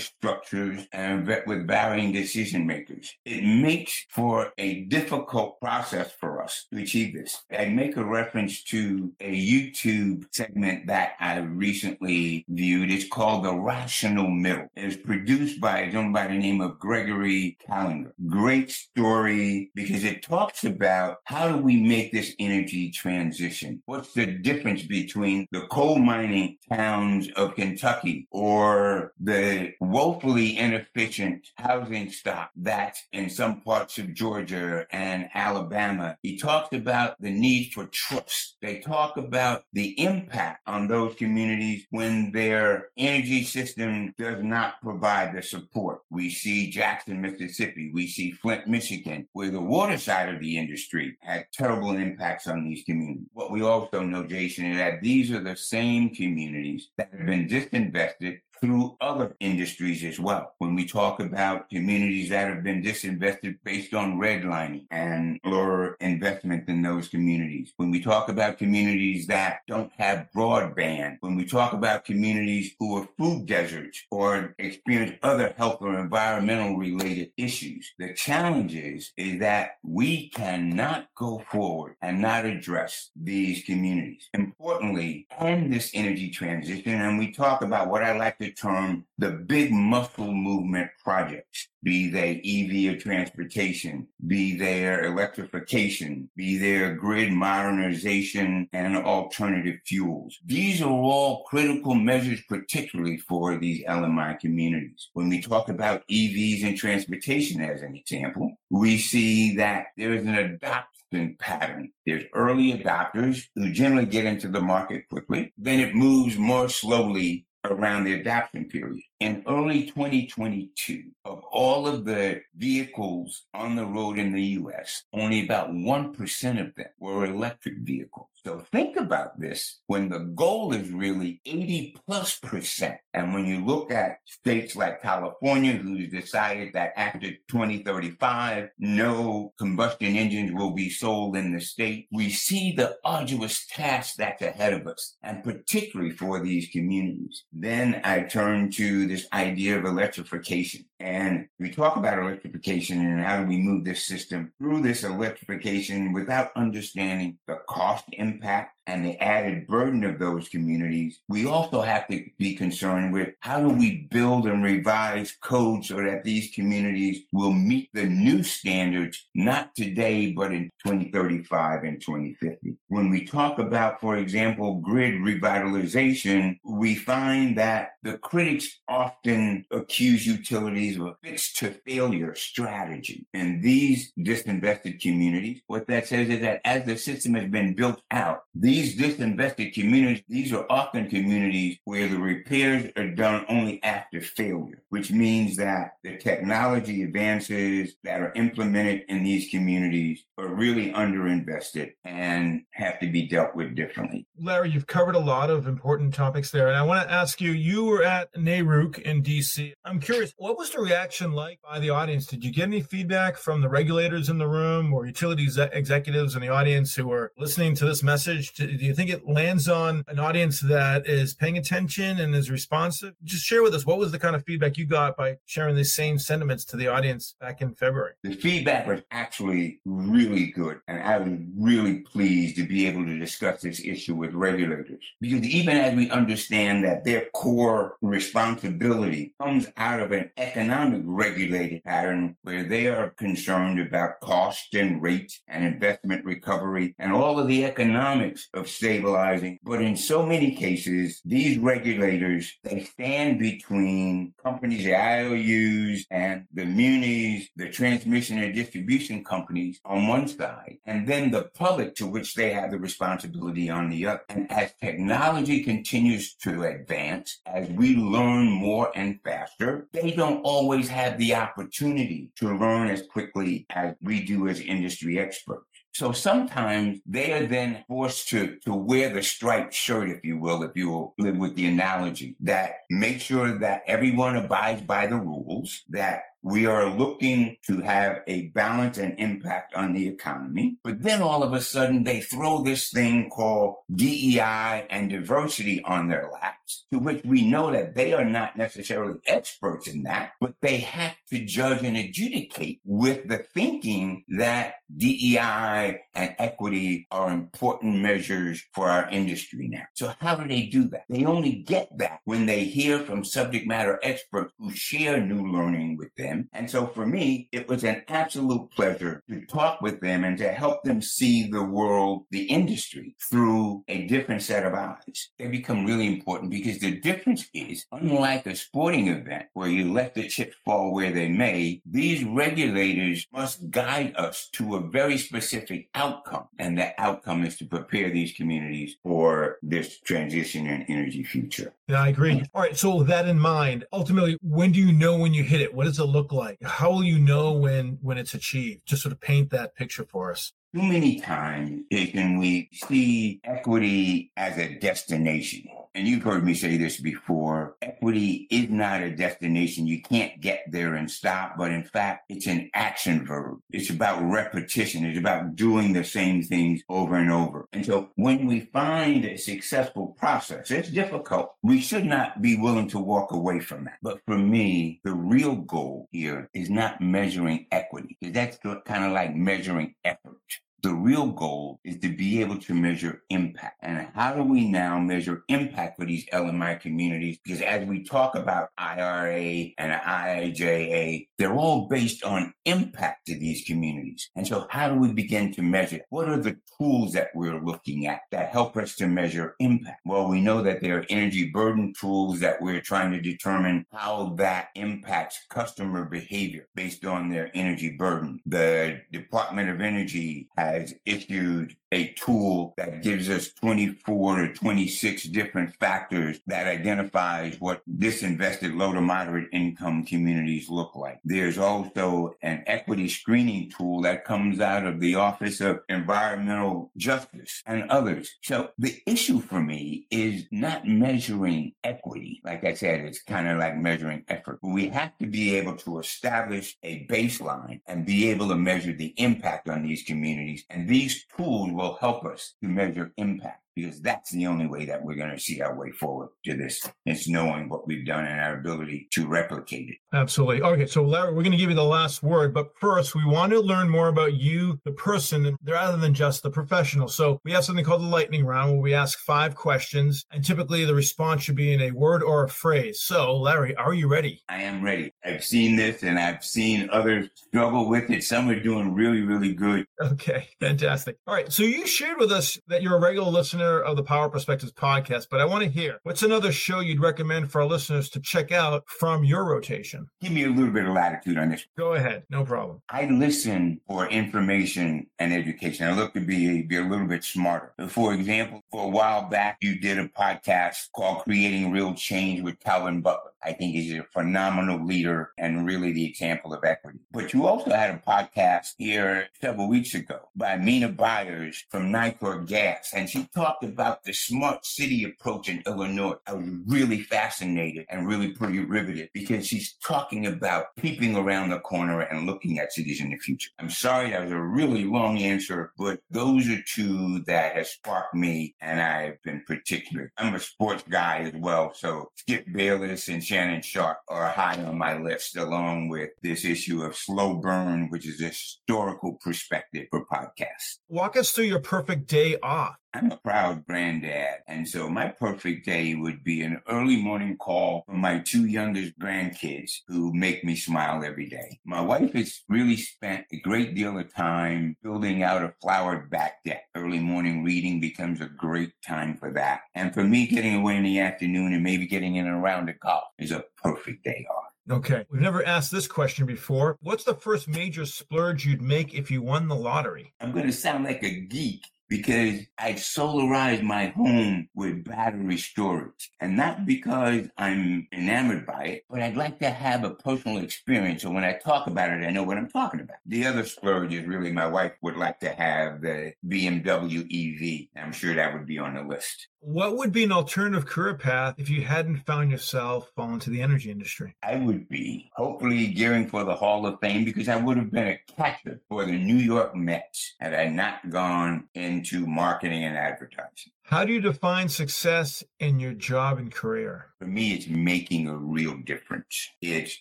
structures 0.00 0.86
and 0.92 1.26
with 1.46 1.66
varying 1.66 2.12
decision 2.12 2.66
makers. 2.66 3.14
It 3.24 3.42
makes 3.44 4.06
for 4.10 4.52
a 4.58 4.82
difficult 4.84 5.60
process 5.60 6.12
for 6.12 6.42
us 6.42 6.66
to 6.72 6.82
achieve 6.82 7.14
this. 7.14 7.42
I 7.56 7.66
make 7.66 7.96
a 7.96 8.04
reference 8.04 8.62
to 8.64 9.12
a 9.20 9.32
YouTube 9.32 10.24
segment 10.32 10.86
that 10.86 11.12
I 11.20 11.38
recently 11.38 12.44
viewed. 12.48 12.90
It's 12.90 13.08
called 13.08 13.44
The 13.44 13.54
Rational 13.54 14.28
Middle. 14.28 14.68
It's 14.76 14.96
produced 14.96 15.60
by 15.60 15.80
a 15.80 15.84
gentleman 15.86 16.12
by 16.12 16.26
the 16.26 16.38
name 16.38 16.60
of 16.60 16.78
Gregory 16.78 17.56
Kallenberg. 17.66 18.12
Great 18.26 18.70
story 18.70 19.70
because 19.74 20.04
it 20.04 20.22
talks 20.22 20.64
about 20.64 21.18
how 21.24 21.48
do 21.50 21.62
we 21.62 21.76
make 21.80 22.12
this 22.12 22.34
energy 22.38 22.90
transition? 22.90 23.82
What's 23.86 24.12
the 24.12 24.26
difference 24.26 24.82
between 24.82 25.46
the 25.52 25.59
coal 25.68 25.98
mining 25.98 26.56
towns 26.70 27.28
of 27.36 27.54
Kentucky 27.54 28.26
or 28.30 29.12
the 29.20 29.72
woefully 29.80 30.58
inefficient 30.58 31.48
housing 31.56 32.10
stock 32.10 32.50
that's 32.56 33.06
in 33.12 33.28
some 33.28 33.60
parts 33.62 33.98
of 33.98 34.14
Georgia 34.14 34.86
and 34.90 35.28
Alabama. 35.34 36.16
He 36.22 36.38
talks 36.38 36.74
about 36.74 37.20
the 37.20 37.30
need 37.30 37.72
for 37.72 37.86
trust. 37.86 38.56
They 38.62 38.78
talk 38.78 39.16
about 39.16 39.64
the 39.72 39.98
impact 40.00 40.60
on 40.66 40.88
those 40.88 41.14
communities 41.14 41.86
when 41.90 42.32
their 42.32 42.88
energy 42.96 43.44
system 43.44 44.14
does 44.18 44.42
not 44.42 44.80
provide 44.82 45.34
the 45.34 45.42
support. 45.42 46.00
We 46.10 46.30
see 46.30 46.70
Jackson, 46.70 47.20
Mississippi. 47.20 47.90
We 47.92 48.06
see 48.06 48.32
Flint, 48.32 48.66
Michigan, 48.66 49.28
where 49.32 49.50
the 49.50 49.60
water 49.60 49.98
side 49.98 50.32
of 50.32 50.40
the 50.40 50.56
industry 50.56 51.16
had 51.20 51.46
terrible 51.52 51.92
impacts 51.92 52.46
on 52.46 52.64
these 52.64 52.84
communities. 52.84 53.26
What 53.32 53.50
we 53.50 53.62
also 53.62 54.02
know, 54.02 54.24
Jason, 54.24 54.66
is 54.66 54.78
that 54.78 55.00
these 55.00 55.30
are 55.30 55.42
the 55.42 55.49
same 55.56 56.10
communities 56.14 56.88
that 56.96 57.10
have 57.12 57.26
been 57.26 57.48
disinvested 57.48 58.40
through 58.60 58.96
other 59.00 59.36
industries 59.40 60.04
as 60.04 60.20
well. 60.20 60.54
When 60.58 60.74
we 60.74 60.86
talk 60.86 61.20
about 61.20 61.70
communities 61.70 62.28
that 62.30 62.48
have 62.48 62.62
been 62.62 62.82
disinvested 62.82 63.58
based 63.64 63.94
on 63.94 64.18
redlining 64.18 64.86
and 64.90 65.40
lower 65.44 65.96
investment 66.00 66.68
in 66.68 66.82
those 66.82 67.08
communities. 67.08 67.72
When 67.76 67.90
we 67.90 68.02
talk 68.02 68.28
about 68.28 68.58
communities 68.58 69.26
that 69.28 69.60
don't 69.66 69.92
have 69.98 70.28
broadband. 70.34 71.16
When 71.20 71.36
we 71.36 71.44
talk 71.44 71.72
about 71.72 72.04
communities 72.04 72.74
who 72.78 72.96
are 72.98 73.08
food 73.18 73.46
deserts 73.46 74.04
or 74.10 74.54
experience 74.58 75.18
other 75.22 75.54
health 75.56 75.78
or 75.80 75.98
environmental 75.98 76.76
related 76.76 77.32
issues. 77.36 77.92
The 77.98 78.14
challenge 78.14 78.74
is, 78.74 79.12
is 79.16 79.40
that 79.40 79.78
we 79.82 80.30
cannot 80.30 81.08
go 81.16 81.42
forward 81.50 81.96
and 82.02 82.20
not 82.20 82.44
address 82.44 83.10
these 83.16 83.64
communities. 83.64 84.28
Importantly, 84.34 85.26
and 85.38 85.72
this 85.72 85.90
energy 85.94 86.30
transition, 86.30 87.00
and 87.00 87.18
we 87.18 87.32
talk 87.32 87.62
about 87.62 87.88
what 87.88 88.02
I 88.02 88.16
like 88.16 88.38
to 88.38 88.49
term 88.56 89.06
the 89.18 89.30
big 89.30 89.72
muscle 89.72 90.32
movement 90.32 90.90
projects, 91.02 91.68
be 91.82 92.10
they 92.10 92.40
EV 92.44 92.94
or 92.94 92.98
transportation, 92.98 94.06
be 94.26 94.56
their 94.56 95.04
electrification, 95.04 96.30
be 96.36 96.58
their 96.58 96.94
grid 96.94 97.32
modernization 97.32 98.68
and 98.72 98.96
alternative 98.96 99.78
fuels. 99.86 100.38
These 100.44 100.82
are 100.82 100.90
all 100.90 101.44
critical 101.44 101.94
measures, 101.94 102.42
particularly 102.48 103.18
for 103.18 103.56
these 103.56 103.84
LMI 103.84 104.38
communities. 104.40 105.08
When 105.12 105.28
we 105.28 105.40
talk 105.40 105.68
about 105.68 106.06
EVs 106.08 106.64
and 106.64 106.76
transportation 106.76 107.60
as 107.60 107.82
an 107.82 107.96
example, 107.96 108.56
we 108.70 108.98
see 108.98 109.56
that 109.56 109.86
there 109.96 110.14
is 110.14 110.24
an 110.24 110.34
adoption 110.34 111.36
pattern. 111.38 111.90
There's 112.06 112.24
early 112.34 112.72
adopters 112.72 113.44
who 113.54 113.72
generally 113.72 114.06
get 114.06 114.26
into 114.26 114.48
the 114.48 114.60
market 114.60 115.08
quickly. 115.08 115.52
Then 115.58 115.80
it 115.80 115.94
moves 115.94 116.38
more 116.38 116.68
slowly 116.68 117.46
around 117.64 118.04
the 118.04 118.14
adoption 118.14 118.66
period. 118.66 119.00
In 119.20 119.42
early 119.46 119.84
2022, 119.84 121.10
of 121.26 121.42
all 121.52 121.86
of 121.86 122.06
the 122.06 122.40
vehicles 122.56 123.44
on 123.52 123.76
the 123.76 123.84
road 123.84 124.18
in 124.18 124.32
the 124.32 124.42
US, 124.42 125.02
only 125.12 125.44
about 125.44 125.72
1% 125.72 126.60
of 126.60 126.74
them 126.74 126.86
were 126.98 127.26
electric 127.26 127.80
vehicles. 127.80 128.30
So 128.42 128.64
think 128.72 128.96
about 128.96 129.38
this 129.38 129.80
when 129.86 130.08
the 130.08 130.20
goal 130.20 130.72
is 130.72 130.90
really 130.90 131.42
80 131.44 131.96
plus 132.06 132.38
percent. 132.38 132.96
And 133.12 133.34
when 133.34 133.44
you 133.44 133.62
look 133.62 133.90
at 133.92 134.18
states 134.24 134.76
like 134.76 135.02
California, 135.02 135.72
who's 135.72 136.08
decided 136.10 136.72
that 136.72 136.92
after 136.96 137.32
2035, 137.48 138.70
no 138.78 139.52
combustion 139.58 140.16
engines 140.16 140.52
will 140.52 140.70
be 140.70 140.88
sold 140.88 141.36
in 141.36 141.52
the 141.52 141.60
state, 141.60 142.08
we 142.10 142.30
see 142.30 142.72
the 142.72 142.96
arduous 143.04 143.66
task 143.66 144.14
that's 144.16 144.40
ahead 144.40 144.72
of 144.72 144.86
us, 144.86 145.16
and 145.22 145.44
particularly 145.44 146.12
for 146.12 146.40
these 146.40 146.70
communities. 146.70 147.44
Then 147.52 148.00
I 148.04 148.22
turn 148.22 148.70
to 148.72 149.06
this 149.10 149.26
idea 149.32 149.76
of 149.76 149.84
electrification. 149.84 150.84
And 151.00 151.48
we 151.58 151.70
talk 151.70 151.96
about 151.96 152.18
electrification 152.18 153.00
and 153.00 153.24
how 153.24 153.40
do 153.40 153.48
we 153.48 153.56
move 153.56 153.84
this 153.84 154.06
system 154.06 154.52
through 154.58 154.82
this 154.82 155.02
electrification 155.02 156.12
without 156.12 156.50
understanding 156.54 157.38
the 157.46 157.56
cost 157.66 158.04
impact 158.12 158.76
and 158.90 159.04
the 159.04 159.16
added 159.22 159.66
burden 159.66 160.04
of 160.04 160.18
those 160.18 160.48
communities, 160.48 161.20
we 161.28 161.46
also 161.46 161.80
have 161.80 162.08
to 162.08 162.24
be 162.38 162.54
concerned 162.54 163.12
with 163.12 163.28
how 163.40 163.60
do 163.60 163.68
we 163.68 164.08
build 164.10 164.46
and 164.46 164.64
revise 164.64 165.36
codes 165.40 165.88
so 165.88 165.96
that 165.96 166.24
these 166.24 166.50
communities 166.54 167.22
will 167.32 167.52
meet 167.52 167.88
the 167.94 168.04
new 168.04 168.42
standards, 168.42 169.28
not 169.34 169.74
today, 169.76 170.32
but 170.32 170.52
in 170.52 170.70
2035 170.84 171.84
and 171.84 172.00
2050. 172.00 172.76
When 172.88 173.10
we 173.10 173.24
talk 173.24 173.58
about, 173.58 174.00
for 174.00 174.16
example, 174.16 174.80
grid 174.80 175.14
revitalization, 175.14 176.58
we 176.64 176.96
find 176.96 177.56
that 177.58 177.92
the 178.02 178.18
critics 178.18 178.80
often 178.88 179.64
accuse 179.70 180.26
utilities 180.26 180.89
of 180.96 181.06
a 181.06 181.16
fixed 181.22 181.56
to 181.58 181.70
failure 181.86 182.34
strategy. 182.34 183.26
In 183.34 183.60
these 183.60 184.12
disinvested 184.18 185.00
communities, 185.00 185.62
what 185.66 185.86
that 185.88 186.06
says 186.06 186.28
is 186.28 186.40
that 186.40 186.60
as 186.64 186.84
the 186.84 186.96
system 186.96 187.34
has 187.34 187.48
been 187.48 187.74
built 187.74 188.02
out, 188.10 188.42
these 188.54 188.80
these 188.80 189.16
disinvested 189.16 189.74
communities, 189.74 190.22
these 190.28 190.52
are 190.52 190.66
often 190.70 191.08
communities 191.08 191.78
where 191.84 192.08
the 192.08 192.18
repairs 192.18 192.90
are 192.96 193.08
done 193.08 193.44
only 193.48 193.82
after 193.82 194.20
failure, 194.20 194.82
which 194.88 195.10
means 195.10 195.56
that 195.56 195.92
the 196.02 196.16
technology 196.16 197.02
advances 197.02 197.94
that 198.04 198.20
are 198.20 198.32
implemented 198.34 199.02
in 199.08 199.22
these 199.22 199.50
communities 199.50 200.24
are 200.38 200.48
really 200.48 200.92
underinvested 200.92 201.92
and 202.04 202.62
have 202.72 202.98
to 203.00 203.10
be 203.10 203.28
dealt 203.28 203.54
with 203.54 203.74
differently. 203.74 204.26
Larry, 204.38 204.70
you've 204.70 204.86
covered 204.86 205.14
a 205.14 205.20
lot 205.20 205.50
of 205.50 205.66
important 205.66 206.14
topics 206.14 206.50
there. 206.50 206.68
And 206.68 206.76
I 206.76 206.82
want 206.82 207.06
to 207.06 207.12
ask 207.12 207.40
you, 207.40 207.50
you 207.50 207.84
were 207.84 208.02
at 208.02 208.32
NARUC 208.34 209.00
in 209.00 209.22
DC. 209.22 209.72
I'm 209.84 210.00
curious, 210.00 210.32
what 210.36 210.56
was 210.56 210.70
the 210.70 210.79
reaction 210.80 211.32
like 211.32 211.60
by 211.62 211.78
the 211.78 211.90
audience? 211.90 212.26
Did 212.26 212.44
you 212.44 212.52
get 212.52 212.64
any 212.64 212.80
feedback 212.80 213.36
from 213.36 213.60
the 213.60 213.68
regulators 213.68 214.28
in 214.28 214.38
the 214.38 214.48
room 214.48 214.92
or 214.92 215.06
utilities 215.06 215.58
executives 215.58 216.34
in 216.34 216.42
the 216.42 216.48
audience 216.48 216.94
who 216.94 217.06
were 217.06 217.32
listening 217.38 217.74
to 217.76 217.84
this 217.84 218.02
message? 218.02 218.54
Do 218.54 218.66
you 218.66 218.94
think 218.94 219.10
it 219.10 219.28
lands 219.28 219.68
on 219.68 220.04
an 220.08 220.18
audience 220.18 220.60
that 220.60 221.06
is 221.06 221.34
paying 221.34 221.58
attention 221.58 222.18
and 222.18 222.34
is 222.34 222.50
responsive? 222.50 223.14
Just 223.24 223.44
share 223.44 223.62
with 223.62 223.74
us 223.74 223.84
what 223.84 223.98
was 223.98 224.12
the 224.12 224.18
kind 224.18 224.34
of 224.34 224.44
feedback 224.44 224.78
you 224.78 224.86
got 224.86 225.16
by 225.16 225.36
sharing 225.44 225.76
these 225.76 225.92
same 225.92 226.18
sentiments 226.18 226.64
to 226.66 226.76
the 226.76 226.88
audience 226.88 227.34
back 227.40 227.60
in 227.60 227.74
February? 227.74 228.14
The 228.22 228.34
feedback 228.34 228.86
was 228.86 229.02
actually 229.10 229.80
really 229.84 230.46
good. 230.46 230.80
And 230.88 231.02
I 231.02 231.18
was 231.18 231.38
really 231.56 231.98
pleased 231.98 232.56
to 232.56 232.66
be 232.66 232.86
able 232.86 233.04
to 233.04 233.18
discuss 233.18 233.60
this 233.60 233.80
issue 233.84 234.14
with 234.14 234.32
regulators. 234.32 235.04
Because 235.20 235.44
even 235.44 235.76
as 235.76 235.94
we 235.94 236.10
understand 236.10 236.84
that 236.84 237.04
their 237.04 237.26
core 237.34 237.96
responsibility 238.00 239.34
comes 239.40 239.66
out 239.76 240.00
of 240.00 240.12
an 240.12 240.30
economic 240.36 240.69
economic 240.70 241.02
regulated 241.04 241.82
pattern 241.82 242.36
where 242.42 242.62
they 242.62 242.86
are 242.86 243.10
concerned 243.10 243.80
about 243.80 244.20
cost 244.20 244.72
and 244.74 245.02
rate 245.02 245.32
and 245.48 245.64
investment 245.64 246.24
recovery 246.24 246.94
and 246.96 247.12
all 247.12 247.40
of 247.40 247.48
the 247.48 247.64
economics 247.64 248.48
of 248.54 248.68
stabilizing. 248.68 249.58
But 249.64 249.82
in 249.82 249.96
so 249.96 250.24
many 250.24 250.54
cases, 250.54 251.20
these 251.24 251.58
regulators, 251.58 252.56
they 252.62 252.84
stand 252.84 253.40
between 253.40 254.32
companies, 254.40 254.84
the 254.84 254.94
IOUs 254.94 256.06
and 256.08 256.44
the 256.52 256.66
munis, 256.66 257.48
the 257.56 257.68
transmission 257.68 258.38
and 258.38 258.54
distribution 258.54 259.24
companies 259.24 259.80
on 259.84 260.06
one 260.06 260.28
side, 260.28 260.76
and 260.86 261.04
then 261.04 261.32
the 261.32 261.50
public 261.54 261.96
to 261.96 262.06
which 262.06 262.34
they 262.34 262.52
have 262.52 262.70
the 262.70 262.78
responsibility 262.78 263.68
on 263.68 263.90
the 263.90 264.06
other. 264.06 264.22
And 264.28 264.48
as 264.52 264.72
technology 264.80 265.64
continues 265.64 266.34
to 266.44 266.62
advance, 266.62 267.40
as 267.44 267.68
we 267.70 267.96
learn 267.96 268.46
more 268.46 268.92
and 268.94 269.18
faster, 269.24 269.88
they 269.92 270.12
don't 270.12 270.44
always 270.60 270.88
have 270.90 271.16
the 271.16 271.34
opportunity 271.34 272.28
to 272.36 272.54
learn 272.54 272.88
as 272.88 273.02
quickly 273.10 273.64
as 273.70 273.94
we 274.02 274.22
do 274.22 274.46
as 274.46 274.60
industry 274.60 275.18
experts. 275.18 275.64
So 275.92 276.12
sometimes 276.12 277.00
they 277.06 277.32
are 277.32 277.46
then 277.46 277.82
forced 277.88 278.28
to, 278.28 278.58
to 278.66 278.74
wear 278.74 279.08
the 279.08 279.22
striped 279.22 279.72
shirt, 279.72 280.10
if 280.10 280.22
you 280.22 280.38
will, 280.38 280.62
if 280.62 280.72
you 280.74 280.90
will 280.90 281.14
live 281.18 281.38
with 281.38 281.56
the 281.56 281.66
analogy, 281.66 282.36
that 282.40 282.72
make 282.90 283.22
sure 283.22 283.58
that 283.58 283.84
everyone 283.86 284.36
abides 284.36 284.82
by 284.82 285.06
the 285.06 285.16
rules, 285.16 285.82
that 285.88 286.24
we 286.42 286.66
are 286.66 286.86
looking 286.96 287.56
to 287.66 287.80
have 287.80 288.20
a 288.26 288.48
balance 288.48 288.98
and 288.98 289.18
impact 289.18 289.74
on 289.74 289.92
the 289.92 290.08
economy. 290.08 290.78
But 290.82 291.02
then 291.02 291.22
all 291.22 291.42
of 291.42 291.52
a 291.52 291.60
sudden 291.60 292.04
they 292.04 292.20
throw 292.20 292.62
this 292.62 292.90
thing 292.90 293.30
called 293.30 293.76
DEI 293.94 294.86
and 294.90 295.10
diversity 295.10 295.82
on 295.84 296.08
their 296.08 296.30
laps, 296.32 296.86
to 296.92 296.98
which 296.98 297.22
we 297.24 297.48
know 297.48 297.70
that 297.72 297.94
they 297.94 298.12
are 298.12 298.24
not 298.24 298.56
necessarily 298.56 299.18
experts 299.26 299.88
in 299.88 300.04
that, 300.04 300.32
but 300.40 300.54
they 300.62 300.78
have 300.78 301.16
to 301.30 301.44
judge 301.44 301.82
and 301.82 301.96
adjudicate 301.96 302.80
with 302.84 303.28
the 303.28 303.38
thinking 303.38 304.24
that 304.28 304.74
DEI 304.96 306.00
and 306.14 306.34
equity 306.38 307.06
are 307.10 307.30
important 307.30 308.00
measures 308.00 308.62
for 308.74 308.88
our 308.88 309.08
industry 309.10 309.68
now. 309.68 309.84
So 309.94 310.12
how 310.20 310.36
do 310.36 310.48
they 310.48 310.62
do 310.62 310.88
that? 310.88 311.04
They 311.08 311.24
only 311.24 311.52
get 311.52 311.96
that 311.98 312.20
when 312.24 312.46
they 312.46 312.64
hear 312.64 312.98
from 313.00 313.24
subject 313.24 313.66
matter 313.66 314.00
experts 314.02 314.52
who 314.58 314.72
share 314.72 315.20
new 315.20 315.46
learning 315.46 315.96
with 315.96 316.14
them 316.16 316.29
them. 316.30 316.48
And 316.52 316.70
so 316.70 316.86
for 316.86 317.06
me, 317.06 317.48
it 317.52 317.68
was 317.68 317.84
an 317.84 318.02
absolute 318.08 318.70
pleasure 318.70 319.22
to 319.28 319.44
talk 319.46 319.80
with 319.80 320.00
them 320.00 320.24
and 320.24 320.38
to 320.38 320.48
help 320.52 320.82
them 320.84 321.02
see 321.02 321.48
the 321.48 321.64
world, 321.64 322.24
the 322.30 322.44
industry 322.44 323.16
through 323.30 323.84
a 323.88 324.06
different 324.06 324.42
set 324.42 324.64
of 324.64 324.74
eyes. 324.74 325.30
They 325.38 325.48
become 325.48 325.84
really 325.84 326.06
important 326.06 326.50
because 326.50 326.78
the 326.78 327.00
difference 327.00 327.48
is 327.52 327.86
unlike 327.92 328.46
a 328.46 328.56
sporting 328.56 329.08
event 329.08 329.46
where 329.52 329.68
you 329.68 329.92
let 329.92 330.14
the 330.14 330.28
chips 330.28 330.56
fall 330.64 330.94
where 330.94 331.12
they 331.12 331.28
may, 331.28 331.82
these 331.84 332.24
regulators 332.24 333.26
must 333.32 333.70
guide 333.70 334.14
us 334.16 334.48
to 334.52 334.76
a 334.76 334.80
very 334.80 335.18
specific 335.18 335.88
outcome. 335.94 336.46
And 336.58 336.78
the 336.78 336.98
outcome 337.00 337.44
is 337.44 337.56
to 337.58 337.66
prepare 337.66 338.10
these 338.10 338.32
communities 338.32 338.96
for 339.02 339.58
this 339.62 340.00
transition 340.00 340.66
and 340.66 340.84
energy 340.88 341.24
future. 341.24 341.74
Yeah, 341.90 342.02
I 342.02 342.08
agree. 342.08 342.42
All 342.54 342.62
right. 342.62 342.76
So 342.76 342.96
with 342.96 343.08
that 343.08 343.26
in 343.26 343.38
mind, 343.38 343.84
ultimately, 343.92 344.38
when 344.42 344.72
do 344.72 344.80
you 344.80 344.92
know 344.92 345.18
when 345.18 345.34
you 345.34 345.42
hit 345.42 345.60
it? 345.60 345.74
What 345.74 345.84
does 345.84 345.98
it 345.98 346.04
look 346.04 346.32
like? 346.32 346.58
How 346.62 346.90
will 346.90 347.04
you 347.04 347.18
know 347.18 347.52
when 347.52 347.98
when 348.00 348.16
it's 348.16 348.34
achieved? 348.34 348.86
Just 348.86 349.02
sort 349.02 349.12
of 349.12 349.20
paint 349.20 349.50
that 349.50 349.74
picture 349.74 350.04
for 350.04 350.30
us. 350.30 350.52
Too 350.74 350.82
many 350.82 351.18
times 351.18 351.82
can 351.90 352.38
we 352.38 352.68
see 352.86 353.40
equity 353.42 354.30
as 354.36 354.56
a 354.56 354.78
destination 354.78 355.64
and 355.94 356.06
you've 356.06 356.22
heard 356.22 356.44
me 356.44 356.54
say 356.54 356.76
this 356.76 357.00
before, 357.00 357.76
equity 357.82 358.46
is 358.50 358.70
not 358.70 359.02
a 359.02 359.14
destination. 359.14 359.86
You 359.86 360.00
can't 360.02 360.40
get 360.40 360.64
there 360.70 360.94
and 360.94 361.10
stop, 361.10 361.56
but 361.58 361.72
in 361.72 361.82
fact, 361.82 362.24
it's 362.28 362.46
an 362.46 362.70
action 362.74 363.26
verb. 363.26 363.58
It's 363.70 363.90
about 363.90 364.22
repetition. 364.22 365.04
It's 365.04 365.18
about 365.18 365.56
doing 365.56 365.92
the 365.92 366.04
same 366.04 366.42
things 366.42 366.82
over 366.88 367.16
and 367.16 367.32
over. 367.32 367.66
And 367.72 367.84
so 367.84 368.10
when 368.14 368.46
we 368.46 368.60
find 368.60 369.24
a 369.24 369.36
successful 369.36 370.14
process, 370.18 370.70
it's 370.70 370.90
difficult. 370.90 371.54
We 371.62 371.80
should 371.80 372.04
not 372.04 372.40
be 372.40 372.56
willing 372.56 372.88
to 372.88 372.98
walk 372.98 373.32
away 373.32 373.60
from 373.60 373.84
that. 373.84 373.98
But 374.02 374.20
for 374.26 374.38
me, 374.38 375.00
the 375.04 375.12
real 375.12 375.56
goal 375.56 376.08
here 376.12 376.48
is 376.54 376.70
not 376.70 377.00
measuring 377.00 377.66
equity. 377.72 378.16
That's 378.22 378.58
kind 378.58 379.04
of 379.04 379.12
like 379.12 379.34
measuring 379.34 379.94
effort. 380.04 380.38
The 380.82 380.94
real 380.94 381.26
goal 381.28 381.80
is 381.84 381.98
to 381.98 382.08
be 382.08 382.40
able 382.40 382.58
to 382.58 382.74
measure 382.74 383.22
impact. 383.28 383.76
And 383.82 384.08
how 384.14 384.34
do 384.34 384.42
we 384.42 384.68
now 384.68 384.98
measure 384.98 385.44
impact 385.48 385.98
for 385.98 386.06
these 386.06 386.26
LMI 386.30 386.80
communities? 386.80 387.38
Because 387.44 387.60
as 387.60 387.86
we 387.86 388.02
talk 388.02 388.34
about 388.34 388.70
IRA 388.78 389.72
and 389.76 389.92
IIJA, 389.92 391.26
they're 391.38 391.54
all 391.54 391.88
based 391.88 392.24
on 392.24 392.54
impact 392.64 393.26
to 393.26 393.38
these 393.38 393.64
communities. 393.64 394.30
And 394.36 394.46
so 394.46 394.66
how 394.70 394.88
do 394.88 394.94
we 394.94 395.12
begin 395.12 395.52
to 395.54 395.62
measure? 395.62 396.00
What 396.08 396.28
are 396.28 396.38
the 396.38 396.56
tools 396.78 397.12
that 397.12 397.28
we're 397.34 397.60
looking 397.62 398.06
at 398.06 398.20
that 398.30 398.50
help 398.50 398.76
us 398.76 398.96
to 398.96 399.06
measure 399.06 399.56
impact? 399.58 400.00
Well, 400.06 400.28
we 400.28 400.40
know 400.40 400.62
that 400.62 400.80
there 400.80 400.98
are 400.98 401.06
energy 401.10 401.50
burden 401.50 401.92
tools 401.98 402.40
that 402.40 402.60
we're 402.62 402.80
trying 402.80 403.12
to 403.12 403.20
determine 403.20 403.84
how 403.92 404.34
that 404.38 404.68
impacts 404.74 405.44
customer 405.50 406.04
behavior 406.06 406.68
based 406.74 407.04
on 407.04 407.28
their 407.28 407.50
energy 407.54 407.90
burden. 407.90 408.40
The 408.46 409.00
Department 409.12 409.68
of 409.68 409.80
Energy 409.80 410.48
has 410.56 410.69
has 410.70 410.94
issued 411.04 411.76
a 411.92 412.12
tool 412.12 412.72
that 412.76 413.02
gives 413.02 413.28
us 413.28 413.52
24 413.54 414.46
to 414.46 414.54
26 414.54 415.24
different 415.24 415.74
factors 415.76 416.38
that 416.46 416.68
identifies 416.68 417.56
what 417.58 417.82
disinvested 417.98 418.76
low 418.76 418.92
to 418.92 419.00
moderate 419.00 419.48
income 419.52 420.04
communities 420.04 420.68
look 420.68 420.94
like. 420.94 421.18
There's 421.24 421.58
also 421.58 422.34
an 422.42 422.62
equity 422.66 423.08
screening 423.08 423.70
tool 423.70 424.02
that 424.02 424.24
comes 424.24 424.60
out 424.60 424.86
of 424.86 425.00
the 425.00 425.16
Office 425.16 425.60
of 425.60 425.80
Environmental 425.88 426.92
Justice 426.96 427.62
and 427.66 427.90
others. 427.90 428.30
So 428.42 428.70
the 428.78 429.00
issue 429.06 429.40
for 429.40 429.60
me 429.60 430.06
is 430.10 430.44
not 430.52 430.86
measuring 430.86 431.72
equity. 431.82 432.40
Like 432.44 432.64
I 432.64 432.74
said, 432.74 433.00
it's 433.00 433.22
kind 433.22 433.48
of 433.48 433.58
like 433.58 433.76
measuring 433.76 434.24
effort. 434.28 434.60
We 434.62 434.88
have 434.88 435.18
to 435.18 435.26
be 435.26 435.56
able 435.56 435.76
to 435.78 435.98
establish 435.98 436.76
a 436.84 437.06
baseline 437.06 437.80
and 437.86 438.06
be 438.06 438.30
able 438.30 438.48
to 438.48 438.56
measure 438.56 438.92
the 438.92 439.12
impact 439.16 439.68
on 439.68 439.82
these 439.82 440.04
communities. 440.04 440.59
And 440.68 440.88
these 440.88 441.24
tools 441.36 441.72
will 441.72 441.96
help 442.00 442.24
us 442.24 442.54
to 442.60 442.68
measure 442.68 443.12
impact 443.16 443.62
because 443.80 444.00
that's 444.00 444.30
the 444.30 444.46
only 444.46 444.66
way 444.66 444.84
that 444.86 445.02
we're 445.02 445.14
going 445.14 445.30
to 445.30 445.38
see 445.38 445.60
our 445.60 445.76
way 445.76 445.90
forward 445.90 446.28
to 446.44 446.56
this. 446.56 446.86
It's 447.06 447.28
knowing 447.28 447.68
what 447.68 447.86
we've 447.86 448.06
done 448.06 448.24
and 448.24 448.40
our 448.40 448.58
ability 448.58 449.08
to 449.12 449.26
replicate 449.26 449.90
it. 449.90 449.96
Absolutely. 450.12 450.62
Okay, 450.62 450.86
so 450.86 451.02
Larry, 451.02 451.32
we're 451.32 451.42
going 451.42 451.52
to 451.52 451.58
give 451.58 451.70
you 451.70 451.76
the 451.76 451.84
last 451.84 452.22
word, 452.22 452.52
but 452.52 452.70
first 452.80 453.14
we 453.14 453.24
want 453.24 453.52
to 453.52 453.60
learn 453.60 453.88
more 453.88 454.08
about 454.08 454.34
you, 454.34 454.78
the 454.84 454.92
person, 454.92 455.56
rather 455.64 455.96
than 455.96 456.14
just 456.14 456.42
the 456.42 456.50
professional. 456.50 457.08
So 457.08 457.40
we 457.44 457.52
have 457.52 457.64
something 457.64 457.84
called 457.84 458.02
the 458.02 458.06
lightning 458.06 458.44
round 458.44 458.72
where 458.72 458.80
we 458.80 458.94
ask 458.94 459.18
five 459.18 459.54
questions, 459.54 460.24
and 460.30 460.44
typically 460.44 460.84
the 460.84 460.94
response 460.94 461.42
should 461.42 461.56
be 461.56 461.72
in 461.72 461.80
a 461.80 461.90
word 461.92 462.22
or 462.22 462.44
a 462.44 462.48
phrase. 462.48 463.00
So, 463.00 463.36
Larry, 463.36 463.74
are 463.76 463.94
you 463.94 464.08
ready? 464.08 464.42
I 464.48 464.62
am 464.62 464.82
ready. 464.82 465.12
I've 465.24 465.44
seen 465.44 465.76
this 465.76 466.02
and 466.02 466.18
I've 466.18 466.44
seen 466.44 466.88
others 466.92 467.28
struggle 467.34 467.88
with 467.88 468.10
it. 468.10 468.24
Some 468.24 468.48
are 468.48 468.60
doing 468.60 468.94
really, 468.94 469.22
really 469.22 469.54
good. 469.54 469.86
Okay, 470.00 470.48
fantastic. 470.60 471.16
All 471.26 471.34
right, 471.34 471.52
so 471.52 471.62
you 471.62 471.86
shared 471.86 472.18
with 472.18 472.32
us 472.32 472.58
that 472.68 472.82
you're 472.82 472.96
a 472.96 473.00
regular 473.00 473.30
listener 473.30 473.69
listener 473.70 473.90
of 473.90 473.96
the 473.96 474.02
Power 474.02 474.28
Perspectives 474.28 474.72
podcast, 474.72 475.28
but 475.30 475.40
I 475.40 475.44
want 475.44 475.62
to 475.62 475.70
hear 475.70 476.00
what's 476.02 476.22
another 476.22 476.50
show 476.50 476.80
you'd 476.80 477.00
recommend 477.00 477.50
for 477.52 477.60
our 477.60 477.66
listeners 477.66 478.08
to 478.10 478.20
check 478.20 478.50
out 478.50 478.82
from 478.88 479.24
your 479.24 479.44
rotation? 479.44 480.08
Give 480.20 480.32
me 480.32 480.44
a 480.44 480.48
little 480.48 480.72
bit 480.72 480.86
of 480.86 480.94
latitude 480.94 481.38
on 481.38 481.50
this. 481.50 481.66
Go 481.76 481.94
ahead, 481.94 482.24
no 482.30 482.44
problem. 482.44 482.82
I 482.90 483.06
listen 483.06 483.80
for 483.86 484.08
information 484.08 485.06
and 485.18 485.32
education. 485.32 485.86
I 485.86 485.94
look 485.94 486.14
to 486.14 486.20
be, 486.20 486.62
be 486.62 486.76
a 486.76 486.82
little 486.82 487.06
bit 487.06 487.22
smarter. 487.22 487.72
For 487.88 488.12
example, 488.12 488.62
for 488.70 488.86
a 488.86 488.88
while 488.88 489.28
back, 489.28 489.58
you 489.60 489.78
did 489.78 489.98
a 489.98 490.08
podcast 490.08 490.90
called 490.94 491.22
Creating 491.24 491.70
Real 491.70 491.94
Change 491.94 492.42
with 492.42 492.58
Calvin 492.60 493.00
Butler. 493.00 493.30
I 493.42 493.52
think 493.52 493.74
he's 493.74 493.92
a 493.94 494.04
phenomenal 494.12 494.84
leader 494.84 495.30
and 495.38 495.64
really 495.64 495.92
the 495.92 496.04
example 496.04 496.52
of 496.52 496.62
equity. 496.62 496.98
But 497.10 497.32
you 497.32 497.46
also 497.46 497.70
had 497.70 497.94
a 497.94 498.02
podcast 498.06 498.74
here 498.76 499.28
several 499.40 499.68
weeks 499.68 499.94
ago 499.94 500.28
by 500.36 500.56
Meena 500.58 500.94
Beyers 500.94 501.64
from 501.70 501.90
Nicor 501.90 502.46
Gas, 502.46 502.92
and 502.94 503.08
she 503.08 503.26
talked 503.34 503.59
about 503.62 504.04
the 504.04 504.12
smart 504.12 504.64
city 504.64 505.04
approach 505.04 505.48
in 505.48 505.62
Illinois. 505.66 506.16
I 506.26 506.34
was 506.34 506.48
really 506.66 507.02
fascinated 507.02 507.86
and 507.88 508.08
really 508.08 508.32
pretty 508.32 508.60
riveted 508.60 509.10
because 509.12 509.46
she's 509.46 509.74
talking 509.84 510.26
about 510.26 510.76
peeping 510.76 511.16
around 511.16 511.50
the 511.50 511.60
corner 511.60 512.00
and 512.00 512.26
looking 512.26 512.58
at 512.58 512.72
cities 512.72 513.00
in 513.00 513.10
the 513.10 513.16
future. 513.16 513.50
I'm 513.58 513.70
sorry 513.70 514.10
that 514.10 514.22
was 514.22 514.32
a 514.32 514.40
really 514.40 514.84
long 514.84 515.18
answer, 515.18 515.72
but 515.78 516.00
those 516.10 516.48
are 516.48 516.62
two 516.66 517.22
that 517.26 517.56
have 517.56 517.66
sparked 517.66 518.14
me 518.14 518.54
and 518.60 518.80
I've 518.80 519.22
been 519.22 519.42
particular. 519.46 520.12
I'm 520.16 520.34
a 520.34 520.40
sports 520.40 520.84
guy 520.88 521.18
as 521.20 521.32
well, 521.34 521.72
so 521.74 522.10
Skip 522.16 522.46
Bayless 522.52 523.08
and 523.08 523.22
Shannon 523.22 523.62
Sharpe 523.62 523.98
are 524.08 524.28
high 524.28 524.62
on 524.62 524.78
my 524.78 524.98
list, 524.98 525.36
along 525.36 525.88
with 525.88 526.10
this 526.22 526.44
issue 526.44 526.82
of 526.82 526.96
Slow 526.96 527.34
Burn, 527.34 527.88
which 527.90 528.06
is 528.06 528.20
a 528.20 528.26
historical 528.26 529.14
perspective 529.14 529.86
for 529.90 530.06
podcasts. 530.06 530.78
Walk 530.88 531.16
us 531.16 531.32
through 531.32 531.44
your 531.44 531.60
perfect 531.60 532.06
day 532.06 532.36
off. 532.42 532.79
I'm 532.92 533.12
a 533.12 533.16
proud 533.18 533.64
granddad. 533.66 534.40
And 534.48 534.66
so 534.66 534.88
my 534.88 535.08
perfect 535.08 535.64
day 535.64 535.94
would 535.94 536.24
be 536.24 536.42
an 536.42 536.60
early 536.68 537.00
morning 537.00 537.36
call 537.36 537.84
from 537.86 538.00
my 538.00 538.18
two 538.18 538.46
youngest 538.46 538.98
grandkids 538.98 539.70
who 539.86 540.12
make 540.12 540.44
me 540.44 540.56
smile 540.56 541.04
every 541.04 541.28
day. 541.28 541.60
My 541.64 541.80
wife 541.80 542.12
has 542.14 542.42
really 542.48 542.76
spent 542.76 543.26
a 543.32 543.38
great 543.40 543.76
deal 543.76 543.96
of 543.96 544.12
time 544.12 544.76
building 544.82 545.22
out 545.22 545.44
a 545.44 545.54
flowered 545.62 546.10
back 546.10 546.42
deck. 546.44 546.64
Early 546.74 546.98
morning 546.98 547.44
reading 547.44 547.80
becomes 547.80 548.20
a 548.20 548.26
great 548.26 548.72
time 548.84 549.16
for 549.16 549.30
that. 549.32 549.60
And 549.74 549.94
for 549.94 550.02
me, 550.02 550.26
getting 550.26 550.56
away 550.56 550.76
in 550.76 550.82
the 550.82 550.98
afternoon 550.98 551.52
and 551.52 551.62
maybe 551.62 551.86
getting 551.86 552.16
in 552.16 552.26
and 552.26 552.42
around 552.42 552.66
the 552.66 552.72
golf 552.72 553.04
is 553.18 553.30
a 553.30 553.44
perfect 553.62 554.02
day 554.02 554.26
off. 554.30 554.52
Okay. 554.68 555.04
We've 555.10 555.22
never 555.22 555.46
asked 555.46 555.70
this 555.70 555.86
question 555.86 556.26
before. 556.26 556.76
What's 556.80 557.04
the 557.04 557.14
first 557.14 557.48
major 557.48 557.86
splurge 557.86 558.44
you'd 558.44 558.62
make 558.62 558.94
if 558.94 559.10
you 559.10 559.22
won 559.22 559.48
the 559.48 559.56
lottery? 559.56 560.12
I'm 560.20 560.32
going 560.32 560.46
to 560.46 560.52
sound 560.52 560.84
like 560.84 561.02
a 561.02 561.20
geek 561.20 561.64
because 561.90 562.40
I 562.56 562.74
solarized 562.74 563.62
my 563.62 563.86
home 563.88 564.48
with 564.54 564.84
battery 564.84 565.36
storage. 565.36 566.10
And 566.20 566.36
not 566.36 566.56
mm-hmm. 566.56 566.64
because 566.64 567.28
I'm 567.36 567.88
enamored 567.92 568.46
by 568.46 568.64
it, 568.64 568.84
but 568.88 569.02
I'd 569.02 569.16
like 569.16 569.40
to 569.40 569.50
have 569.50 569.84
a 569.84 569.94
personal 569.94 570.38
experience. 570.38 571.02
So 571.02 571.10
when 571.10 571.24
I 571.24 571.32
talk 571.32 571.66
about 571.66 571.90
it, 571.90 572.06
I 572.06 572.10
know 572.10 572.22
what 572.22 572.38
I'm 572.38 572.48
talking 572.48 572.80
about. 572.80 572.98
The 573.06 573.26
other 573.26 573.44
splurge 573.44 573.92
is 573.92 574.06
really 574.06 574.32
my 574.32 574.46
wife 574.46 574.72
would 574.82 574.96
like 574.96 575.18
to 575.20 575.30
have 575.30 575.82
the 575.82 576.12
BMW 576.26 577.02
EV. 577.02 577.82
I'm 577.82 577.92
sure 577.92 578.14
that 578.14 578.32
would 578.32 578.46
be 578.46 578.58
on 578.58 578.74
the 578.74 578.82
list. 578.82 579.26
What 579.42 579.78
would 579.78 579.90
be 579.90 580.04
an 580.04 580.12
alternative 580.12 580.66
career 580.66 580.94
path 580.94 581.36
if 581.38 581.48
you 581.48 581.62
hadn't 581.62 582.04
found 582.04 582.30
yourself 582.30 582.92
fall 582.94 583.14
into 583.14 583.30
the 583.30 583.40
energy 583.40 583.70
industry? 583.70 584.14
I 584.22 584.36
would 584.36 584.68
be 584.68 585.10
hopefully 585.14 585.68
gearing 585.68 586.06
for 586.08 586.24
the 586.24 586.34
Hall 586.34 586.66
of 586.66 586.78
Fame 586.80 587.06
because 587.06 587.26
I 587.26 587.36
would 587.36 587.56
have 587.56 587.70
been 587.70 587.88
a 587.88 588.12
catcher 588.12 588.60
for 588.68 588.84
the 588.84 588.92
New 588.92 589.16
York 589.16 589.56
Mets 589.56 590.14
had 590.20 590.34
I 590.34 590.48
not 590.48 590.90
gone 590.90 591.48
into 591.54 592.06
marketing 592.06 592.64
and 592.64 592.76
advertising. 592.76 593.52
How 593.70 593.84
do 593.84 593.92
you 593.92 594.00
define 594.00 594.48
success 594.48 595.22
in 595.38 595.60
your 595.60 595.74
job 595.74 596.18
and 596.18 596.32
career? 596.32 596.86
For 596.98 597.04
me, 597.04 597.34
it's 597.34 597.46
making 597.46 598.08
a 598.08 598.16
real 598.16 598.56
difference. 598.56 599.30
It's 599.40 599.78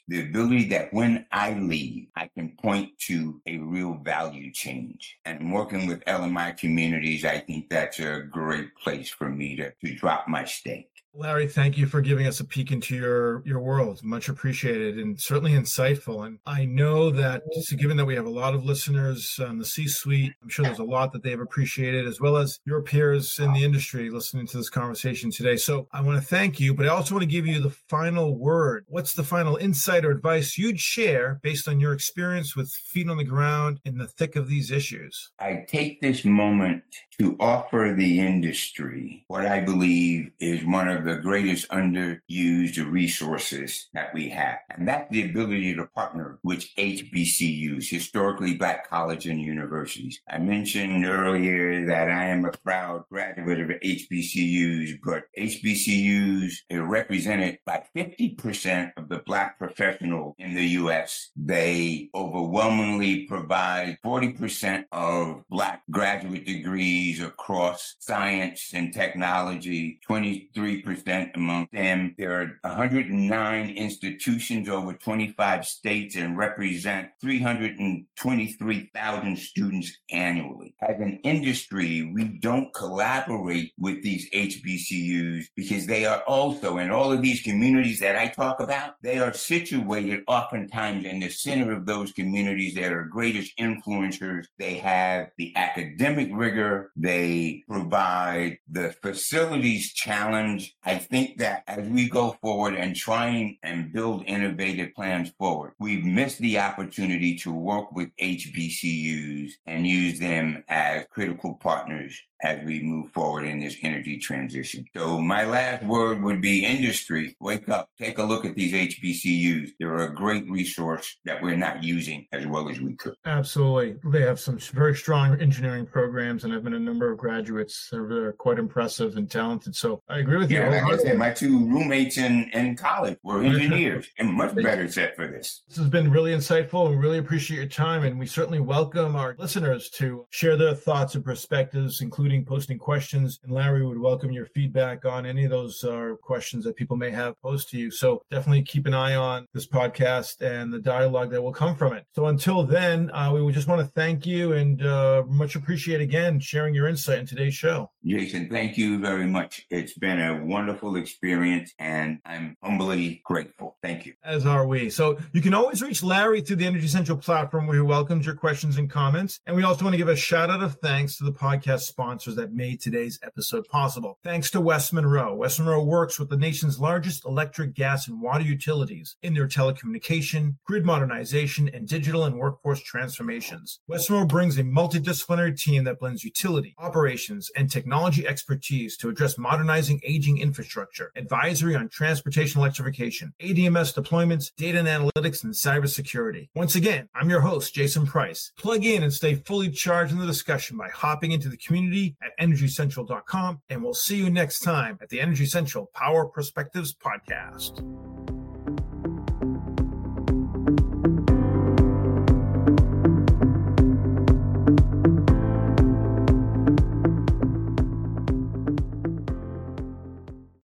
the 0.08 0.22
ability 0.22 0.66
that 0.66 0.94
when 0.94 1.26
I 1.32 1.54
leave, 1.54 2.06
I 2.16 2.30
can 2.38 2.56
point 2.62 2.92
to 3.08 3.42
a 3.48 3.58
real 3.58 3.96
value 3.96 4.52
change. 4.54 5.18
And 5.26 5.52
working 5.52 5.88
with 5.88 6.06
LMI 6.06 6.56
communities, 6.56 7.26
I 7.26 7.40
think 7.40 7.72
that's 7.72 7.98
a 7.98 8.20
great 8.30 8.76
place 8.76 9.10
for 9.10 9.28
me 9.28 9.56
to, 9.56 9.74
to 9.84 9.96
drop 9.96 10.28
my 10.28 10.46
stake. 10.46 10.99
Larry, 11.14 11.48
thank 11.48 11.78
you 11.78 11.88
for 11.88 12.02
giving 12.02 12.28
us 12.28 12.40
a 12.40 12.46
peek 12.46 12.72
into 12.72 12.96
your 12.96 13.42
your 13.46 13.60
world. 13.60 14.04
Much 14.04 14.30
appreciated 14.30 14.98
and 15.00 15.20
certainly 15.20 15.54
insightful. 15.54 16.26
And 16.26 16.40
I 16.46 16.66
know 16.66 17.10
that 17.10 17.42
so 17.62 17.76
given 17.76 17.98
that 17.98 18.06
we 18.06 18.16
have 18.16 18.26
a 18.26 18.30
lot 18.30 18.54
of 18.54 18.64
listeners 18.64 19.40
on 19.40 19.58
the 19.58 19.66
C-suite, 19.66 20.34
I'm 20.42 20.50
sure 20.50 20.66
there's 20.66 20.80
a 20.80 20.84
lot 20.84 21.12
that 21.14 21.24
they've 21.24 21.40
appreciated, 21.40 22.08
as 22.08 22.22
well 22.22 22.38
as 22.38 22.60
your 22.66 22.82
peers 22.82 23.40
in 23.40 23.52
the 23.54 23.64
industry 23.64 24.10
listening 24.10 24.46
to 24.48 24.58
this 24.58 24.70
conversation 24.70 25.32
today. 25.32 25.58
So 25.58 25.88
I 25.92 26.02
want 26.02 26.22
to 26.22 26.26
thank 26.26 26.60
you, 26.60 26.74
but 26.74 26.86
I 26.86 26.90
also 26.90 27.16
want 27.16 27.24
to 27.24 27.28
give 27.28 27.48
you 27.48 27.60
the 27.60 27.76
final 27.90 28.38
word. 28.38 28.86
What's 28.88 29.14
the 29.14 29.24
final 29.24 29.56
insight 29.56 30.06
or 30.06 30.12
advice 30.12 30.58
you'd 30.58 30.80
share 30.80 31.40
based 31.42 31.68
on 31.68 31.80
your 31.80 31.94
experience 31.94 32.56
with 32.56 32.72
feet 32.72 33.10
on 33.10 33.18
the 33.18 33.24
ground 33.24 33.80
in 33.84 33.98
the 33.98 34.08
thick 34.08 34.36
of 34.36 34.48
these 34.48 34.72
issues? 34.72 35.32
I 35.40 35.66
take 35.68 36.02
this 36.02 36.24
moment 36.24 36.84
to 37.20 37.36
offer 37.40 37.94
the 37.98 38.20
industry 38.20 39.26
what 39.28 39.46
I 39.46 39.60
believe 39.60 40.32
is 40.40 40.66
one 40.66 40.88
of 40.88 40.99
the 41.04 41.18
greatest 41.18 41.68
underused 41.70 42.92
resources 42.92 43.90
that 43.94 44.14
we 44.14 44.30
have. 44.30 44.60
And 44.70 44.88
that's 44.88 45.10
the 45.12 45.30
ability 45.30 45.76
to 45.76 45.86
partner 45.88 46.40
with 46.44 46.66
HBCUs, 46.78 47.90
historically 47.90 48.56
black 48.56 48.90
colleges 48.90 49.32
and 49.32 49.42
universities. 49.42 50.22
I 50.30 50.38
mentioned 50.38 51.06
earlier 51.06 51.86
that 51.86 52.10
I 52.10 52.26
am 52.26 52.46
a 52.46 52.52
proud 52.52 53.04
graduate 53.10 53.60
of 53.60 53.70
HBCUs, 53.70 55.00
but 55.04 55.24
HBCUs 55.38 56.54
are 56.72 56.84
represented 56.84 57.60
by 57.66 57.84
50% 57.96 58.92
of 58.98 59.10
the 59.10 59.20
black 59.26 59.58
professionals 59.58 60.36
in 60.40 60.56
the 60.56 60.66
U.S. 60.80 61.32
They 61.36 62.10
overwhelmingly 62.16 63.26
provide 63.26 63.98
40% 64.04 64.86
of 64.92 65.44
black 65.50 65.84
graduate 65.90 66.46
degrees 66.46 67.22
across 67.22 67.96
science 68.00 68.72
and 68.74 68.94
technology, 68.94 70.00
23% 70.10 70.50
percent 70.90 71.32
among 71.36 71.68
them. 71.72 72.16
There 72.18 72.42
are 72.42 72.60
109 72.64 73.70
institutions 73.70 74.68
over 74.70 74.94
25 74.94 75.66
states 75.66 76.16
and 76.16 76.38
represent 76.38 77.10
323,000 77.22 79.38
students 79.38 79.96
annually. 80.12 80.74
As 80.82 81.00
an 81.00 81.20
industry, 81.24 82.12
we 82.14 82.40
don't 82.40 82.74
collaborate 82.74 83.72
with 83.78 84.02
these 84.02 84.28
HBCUs 84.32 85.46
because 85.56 85.86
they 85.86 86.06
are 86.06 86.24
also 86.28 86.80
in 86.80 86.92
all 86.92 87.12
of 87.12 87.22
these 87.22 87.42
communities 87.42 88.00
that 88.00 88.16
I 88.16 88.28
talk 88.28 88.60
about, 88.60 88.94
they 89.04 89.20
are 89.20 89.34
situated 89.34 90.24
oftentimes 90.28 91.06
in 91.06 91.20
the 91.20 91.30
center 91.30 91.72
of 91.72 91.86
those 91.86 92.12
communities 92.14 92.74
that 92.76 92.92
are 92.92 93.04
greatest 93.04 93.58
influencers. 93.60 94.46
They 94.58 94.76
have 94.76 95.30
the 95.38 95.54
academic 95.56 96.30
rigor. 96.32 96.92
They 96.96 97.64
provide 97.68 98.58
the 98.70 98.96
facilities 99.02 99.94
challenge 99.94 100.76
I 100.84 100.96
think 100.98 101.40
that 101.40 101.64
as 101.68 101.88
we 101.90 102.10
go 102.10 102.38
forward 102.42 102.76
and 102.76 102.96
trying 102.96 103.58
and 103.64 103.92
build 103.92 104.24
innovative 104.26 104.94
plans 104.96 105.30
forward, 105.38 105.74
we've 105.78 106.06
missed 106.06 106.40
the 106.40 106.60
opportunity 106.60 107.38
to 107.40 107.52
work 107.52 107.92
with 107.92 108.16
HBCUs 108.16 109.52
and 109.66 109.86
use 109.86 110.20
them 110.20 110.64
as 110.70 111.06
critical 111.12 111.56
partners 111.56 112.20
as 112.42 112.64
we 112.66 112.82
move 112.82 113.12
forward 113.12 113.46
in 113.46 113.60
this 113.60 113.78
energy 113.84 114.18
transition. 114.18 114.86
So 114.96 115.20
my 115.20 115.46
last 115.46 115.84
word 115.84 116.22
would 116.24 116.42
be 116.42 116.66
industry, 116.66 117.36
wake 117.40 117.68
up, 117.70 117.90
take 118.00 118.18
a 118.18 118.24
look 118.24 118.46
at 118.46 118.56
these 118.56 118.74
HBCUs. 118.74 119.72
They're 119.80 119.98
a 119.98 120.14
great 120.14 120.50
resource 120.50 121.18
that 121.26 121.42
we're 121.42 121.58
not 121.58 121.84
using 121.84 122.26
as 122.32 122.48
well 122.48 122.70
as 122.70 122.80
we 122.80 122.96
could. 122.96 123.16
Absolutely. 123.26 123.96
They 124.12 124.22
have 124.22 124.40
some 124.40 124.58
very 124.58 124.96
strong 124.96 125.40
engineering 125.42 125.86
programs 125.86 126.44
and 126.44 126.54
I've 126.54 126.64
been 126.64 126.74
a 126.74 126.80
number 126.80 127.12
of 127.12 127.18
graduates. 127.18 127.90
They're 127.92 128.34
quite 128.34 128.60
impressive 128.60 129.18
and 129.18 129.30
talented. 129.30 129.76
So 129.76 130.02
I 130.08 130.20
agree 130.20 130.38
with 130.38 130.52
you. 130.52 130.60
Yeah, 130.60 130.70
like 130.70 131.00
I 131.00 131.04
said, 131.04 131.18
my 131.18 131.32
two 131.32 131.68
roommates 131.68 132.18
in, 132.18 132.50
in 132.54 132.76
college 132.76 133.18
were 133.24 133.44
engineers 133.44 134.08
and 134.18 134.32
much 134.34 134.56
better 134.56 134.88
set 134.88 135.16
for 135.16 135.28
this. 135.28 135.64
This 135.68 135.78
has 135.78 135.90
been 135.90 136.10
really 136.10 136.32
insightful. 136.34 136.90
We 136.90 136.96
really 136.96 137.18
appreciate 137.18 137.58
your 137.58 137.66
time 137.66 138.04
and 138.04 138.18
we 138.18 138.26
certainly 138.26 138.60
welcome 138.60 139.16
our 139.16 139.36
listeners 139.38 139.90
to 139.92 140.26
share 140.30 140.56
their 140.56 140.74
thoughts 140.74 141.16
and 141.16 141.24
perspectives, 141.24 142.02
including 142.02 142.29
including 142.30 142.46
posting 142.46 142.78
questions. 142.78 143.40
And 143.44 143.52
Larry 143.52 143.84
would 143.84 143.98
welcome 143.98 144.32
your 144.32 144.46
feedback 144.46 145.04
on 145.04 145.26
any 145.26 145.46
of 145.46 145.50
those 145.50 145.84
uh, 145.84 146.14
questions 146.22 146.64
that 146.64 146.76
people 146.76 146.96
may 146.96 147.10
have 147.10 147.34
posed 147.42 147.70
to 147.70 147.78
you. 147.78 147.90
So 147.90 148.22
definitely 148.30 148.62
keep 148.62 148.86
an 148.86 148.94
eye 148.94 149.16
on 149.16 149.48
this 149.52 149.68
podcast 149.68 150.42
and 150.42 150.72
the 150.72 150.80
dialogue 150.80 151.32
that 151.32 151.42
will 151.42 151.52
come 151.52 151.76
from 151.76 151.94
it. 151.94 152.06
So 152.14 152.28
until 152.28 152.64
then, 152.64 153.10
uh, 153.16 153.32
we 153.34 153.42
would 153.42 153.56
just 153.56 153.68
want 153.68 153.82
to 153.82 153.88
thank 153.88 154.28
you 154.28 154.54
and 154.54 154.86
uh, 154.86 155.24
much 155.28 155.56
appreciate 155.56 156.02
again 156.02 156.40
sharing 156.40 156.76
your 156.76 156.88
insight 156.88 157.18
in 157.18 157.26
today's 157.26 157.56
show. 157.56 157.90
Jason, 158.06 158.48
thank 158.48 158.78
you 158.78 159.00
very 159.00 159.26
much. 159.26 159.66
It's 159.72 159.98
been 159.98 160.22
a 160.22 160.46
wonderful 160.46 160.98
experience 160.98 161.74
and 161.80 162.20
I'm 162.26 162.56
humbly 162.62 163.22
grateful. 163.26 163.78
Thank 163.82 164.06
you. 164.06 164.14
As 164.24 164.46
are 164.46 164.68
we. 164.68 164.92
So 164.92 165.18
you 165.34 165.42
can 165.42 165.56
always 165.56 165.82
reach 165.82 166.04
Larry 166.04 166.42
through 166.42 166.58
the 166.58 166.68
Energy 166.68 166.88
Central 166.88 167.18
platform 167.18 167.66
where 167.66 167.78
he 167.78 167.82
welcomes 167.82 168.28
your 168.28 168.36
questions 168.36 168.78
and 168.78 168.88
comments. 168.88 169.40
And 169.48 169.56
we 169.56 169.64
also 169.64 169.84
want 169.84 169.94
to 169.94 169.98
give 169.98 170.10
a 170.10 170.16
shout 170.16 170.52
out 170.52 170.62
of 170.62 170.76
thanks 170.76 171.18
to 171.18 171.24
the 171.24 171.34
podcast 171.34 171.82
sponsor 171.82 172.19
sponsors 172.20 172.36
that 172.36 172.52
made 172.52 172.82
today's 172.82 173.18
episode 173.24 173.66
possible. 173.70 174.20
Thanks 174.26 174.52
to 174.52 174.60
West 174.60 174.92
Monroe. 174.92 175.34
West 175.36 175.58
Monroe 175.58 175.86
works 175.86 176.20
with 176.20 176.28
the 176.28 176.36
nation's 176.36 176.78
largest 176.78 177.24
electric, 177.26 177.74
gas, 177.74 178.10
and 178.10 178.22
water 178.22 178.44
utilities 178.44 179.16
in 179.24 179.34
their 179.34 179.48
telecommunication, 179.48 180.56
grid 180.66 180.86
modernization, 180.86 181.70
and 181.74 181.88
digital 181.88 182.26
and 182.26 182.38
workforce 182.38 182.82
transformations. 182.82 183.80
West 183.88 184.10
Monroe 184.10 184.26
brings 184.26 184.58
a 184.58 184.64
multidisciplinary 184.64 185.58
team 185.58 185.86
that 185.86 185.98
blends 185.98 186.26
utility, 186.26 186.76
operations, 186.78 187.50
and 187.56 187.72
technology 187.72 188.28
expertise 188.28 188.98
to 188.98 189.08
address 189.08 189.38
modernizing 189.38 190.02
aging 190.04 190.40
infrastructure, 190.40 191.14
advisory 191.16 191.74
on 191.74 191.88
transportation 191.88 192.60
electrification, 192.60 193.32
ADMS 193.42 193.98
deployments, 193.98 194.52
data 194.58 194.80
and 194.80 194.90
analytics, 194.90 195.46
and 195.46 195.54
cybersecurity. 195.54 196.50
Once 196.54 196.76
again, 196.76 197.08
I'm 197.16 197.30
your 197.30 197.40
host, 197.40 197.74
Jason 197.74 198.06
Price. 198.06 198.52
Plug 198.58 198.84
in 198.84 199.04
and 199.04 199.14
stay 199.14 199.36
fully 199.36 199.70
charged 199.70 200.12
in 200.12 200.20
the 200.20 200.28
discussion 200.28 200.76
by 200.76 200.90
hopping 200.90 201.32
into 201.32 201.48
the 201.48 201.56
community 201.56 202.09
at 202.22 202.32
energycentral.com. 202.40 203.62
And 203.70 203.84
we'll 203.84 203.94
see 203.94 204.18
you 204.18 204.30
next 204.30 204.60
time 204.60 204.98
at 205.02 205.10
the 205.10 205.22
Energy 205.22 205.46
Central 205.46 205.90
Power 205.94 206.26
Perspectives 206.26 206.96
Podcast. 206.96 208.39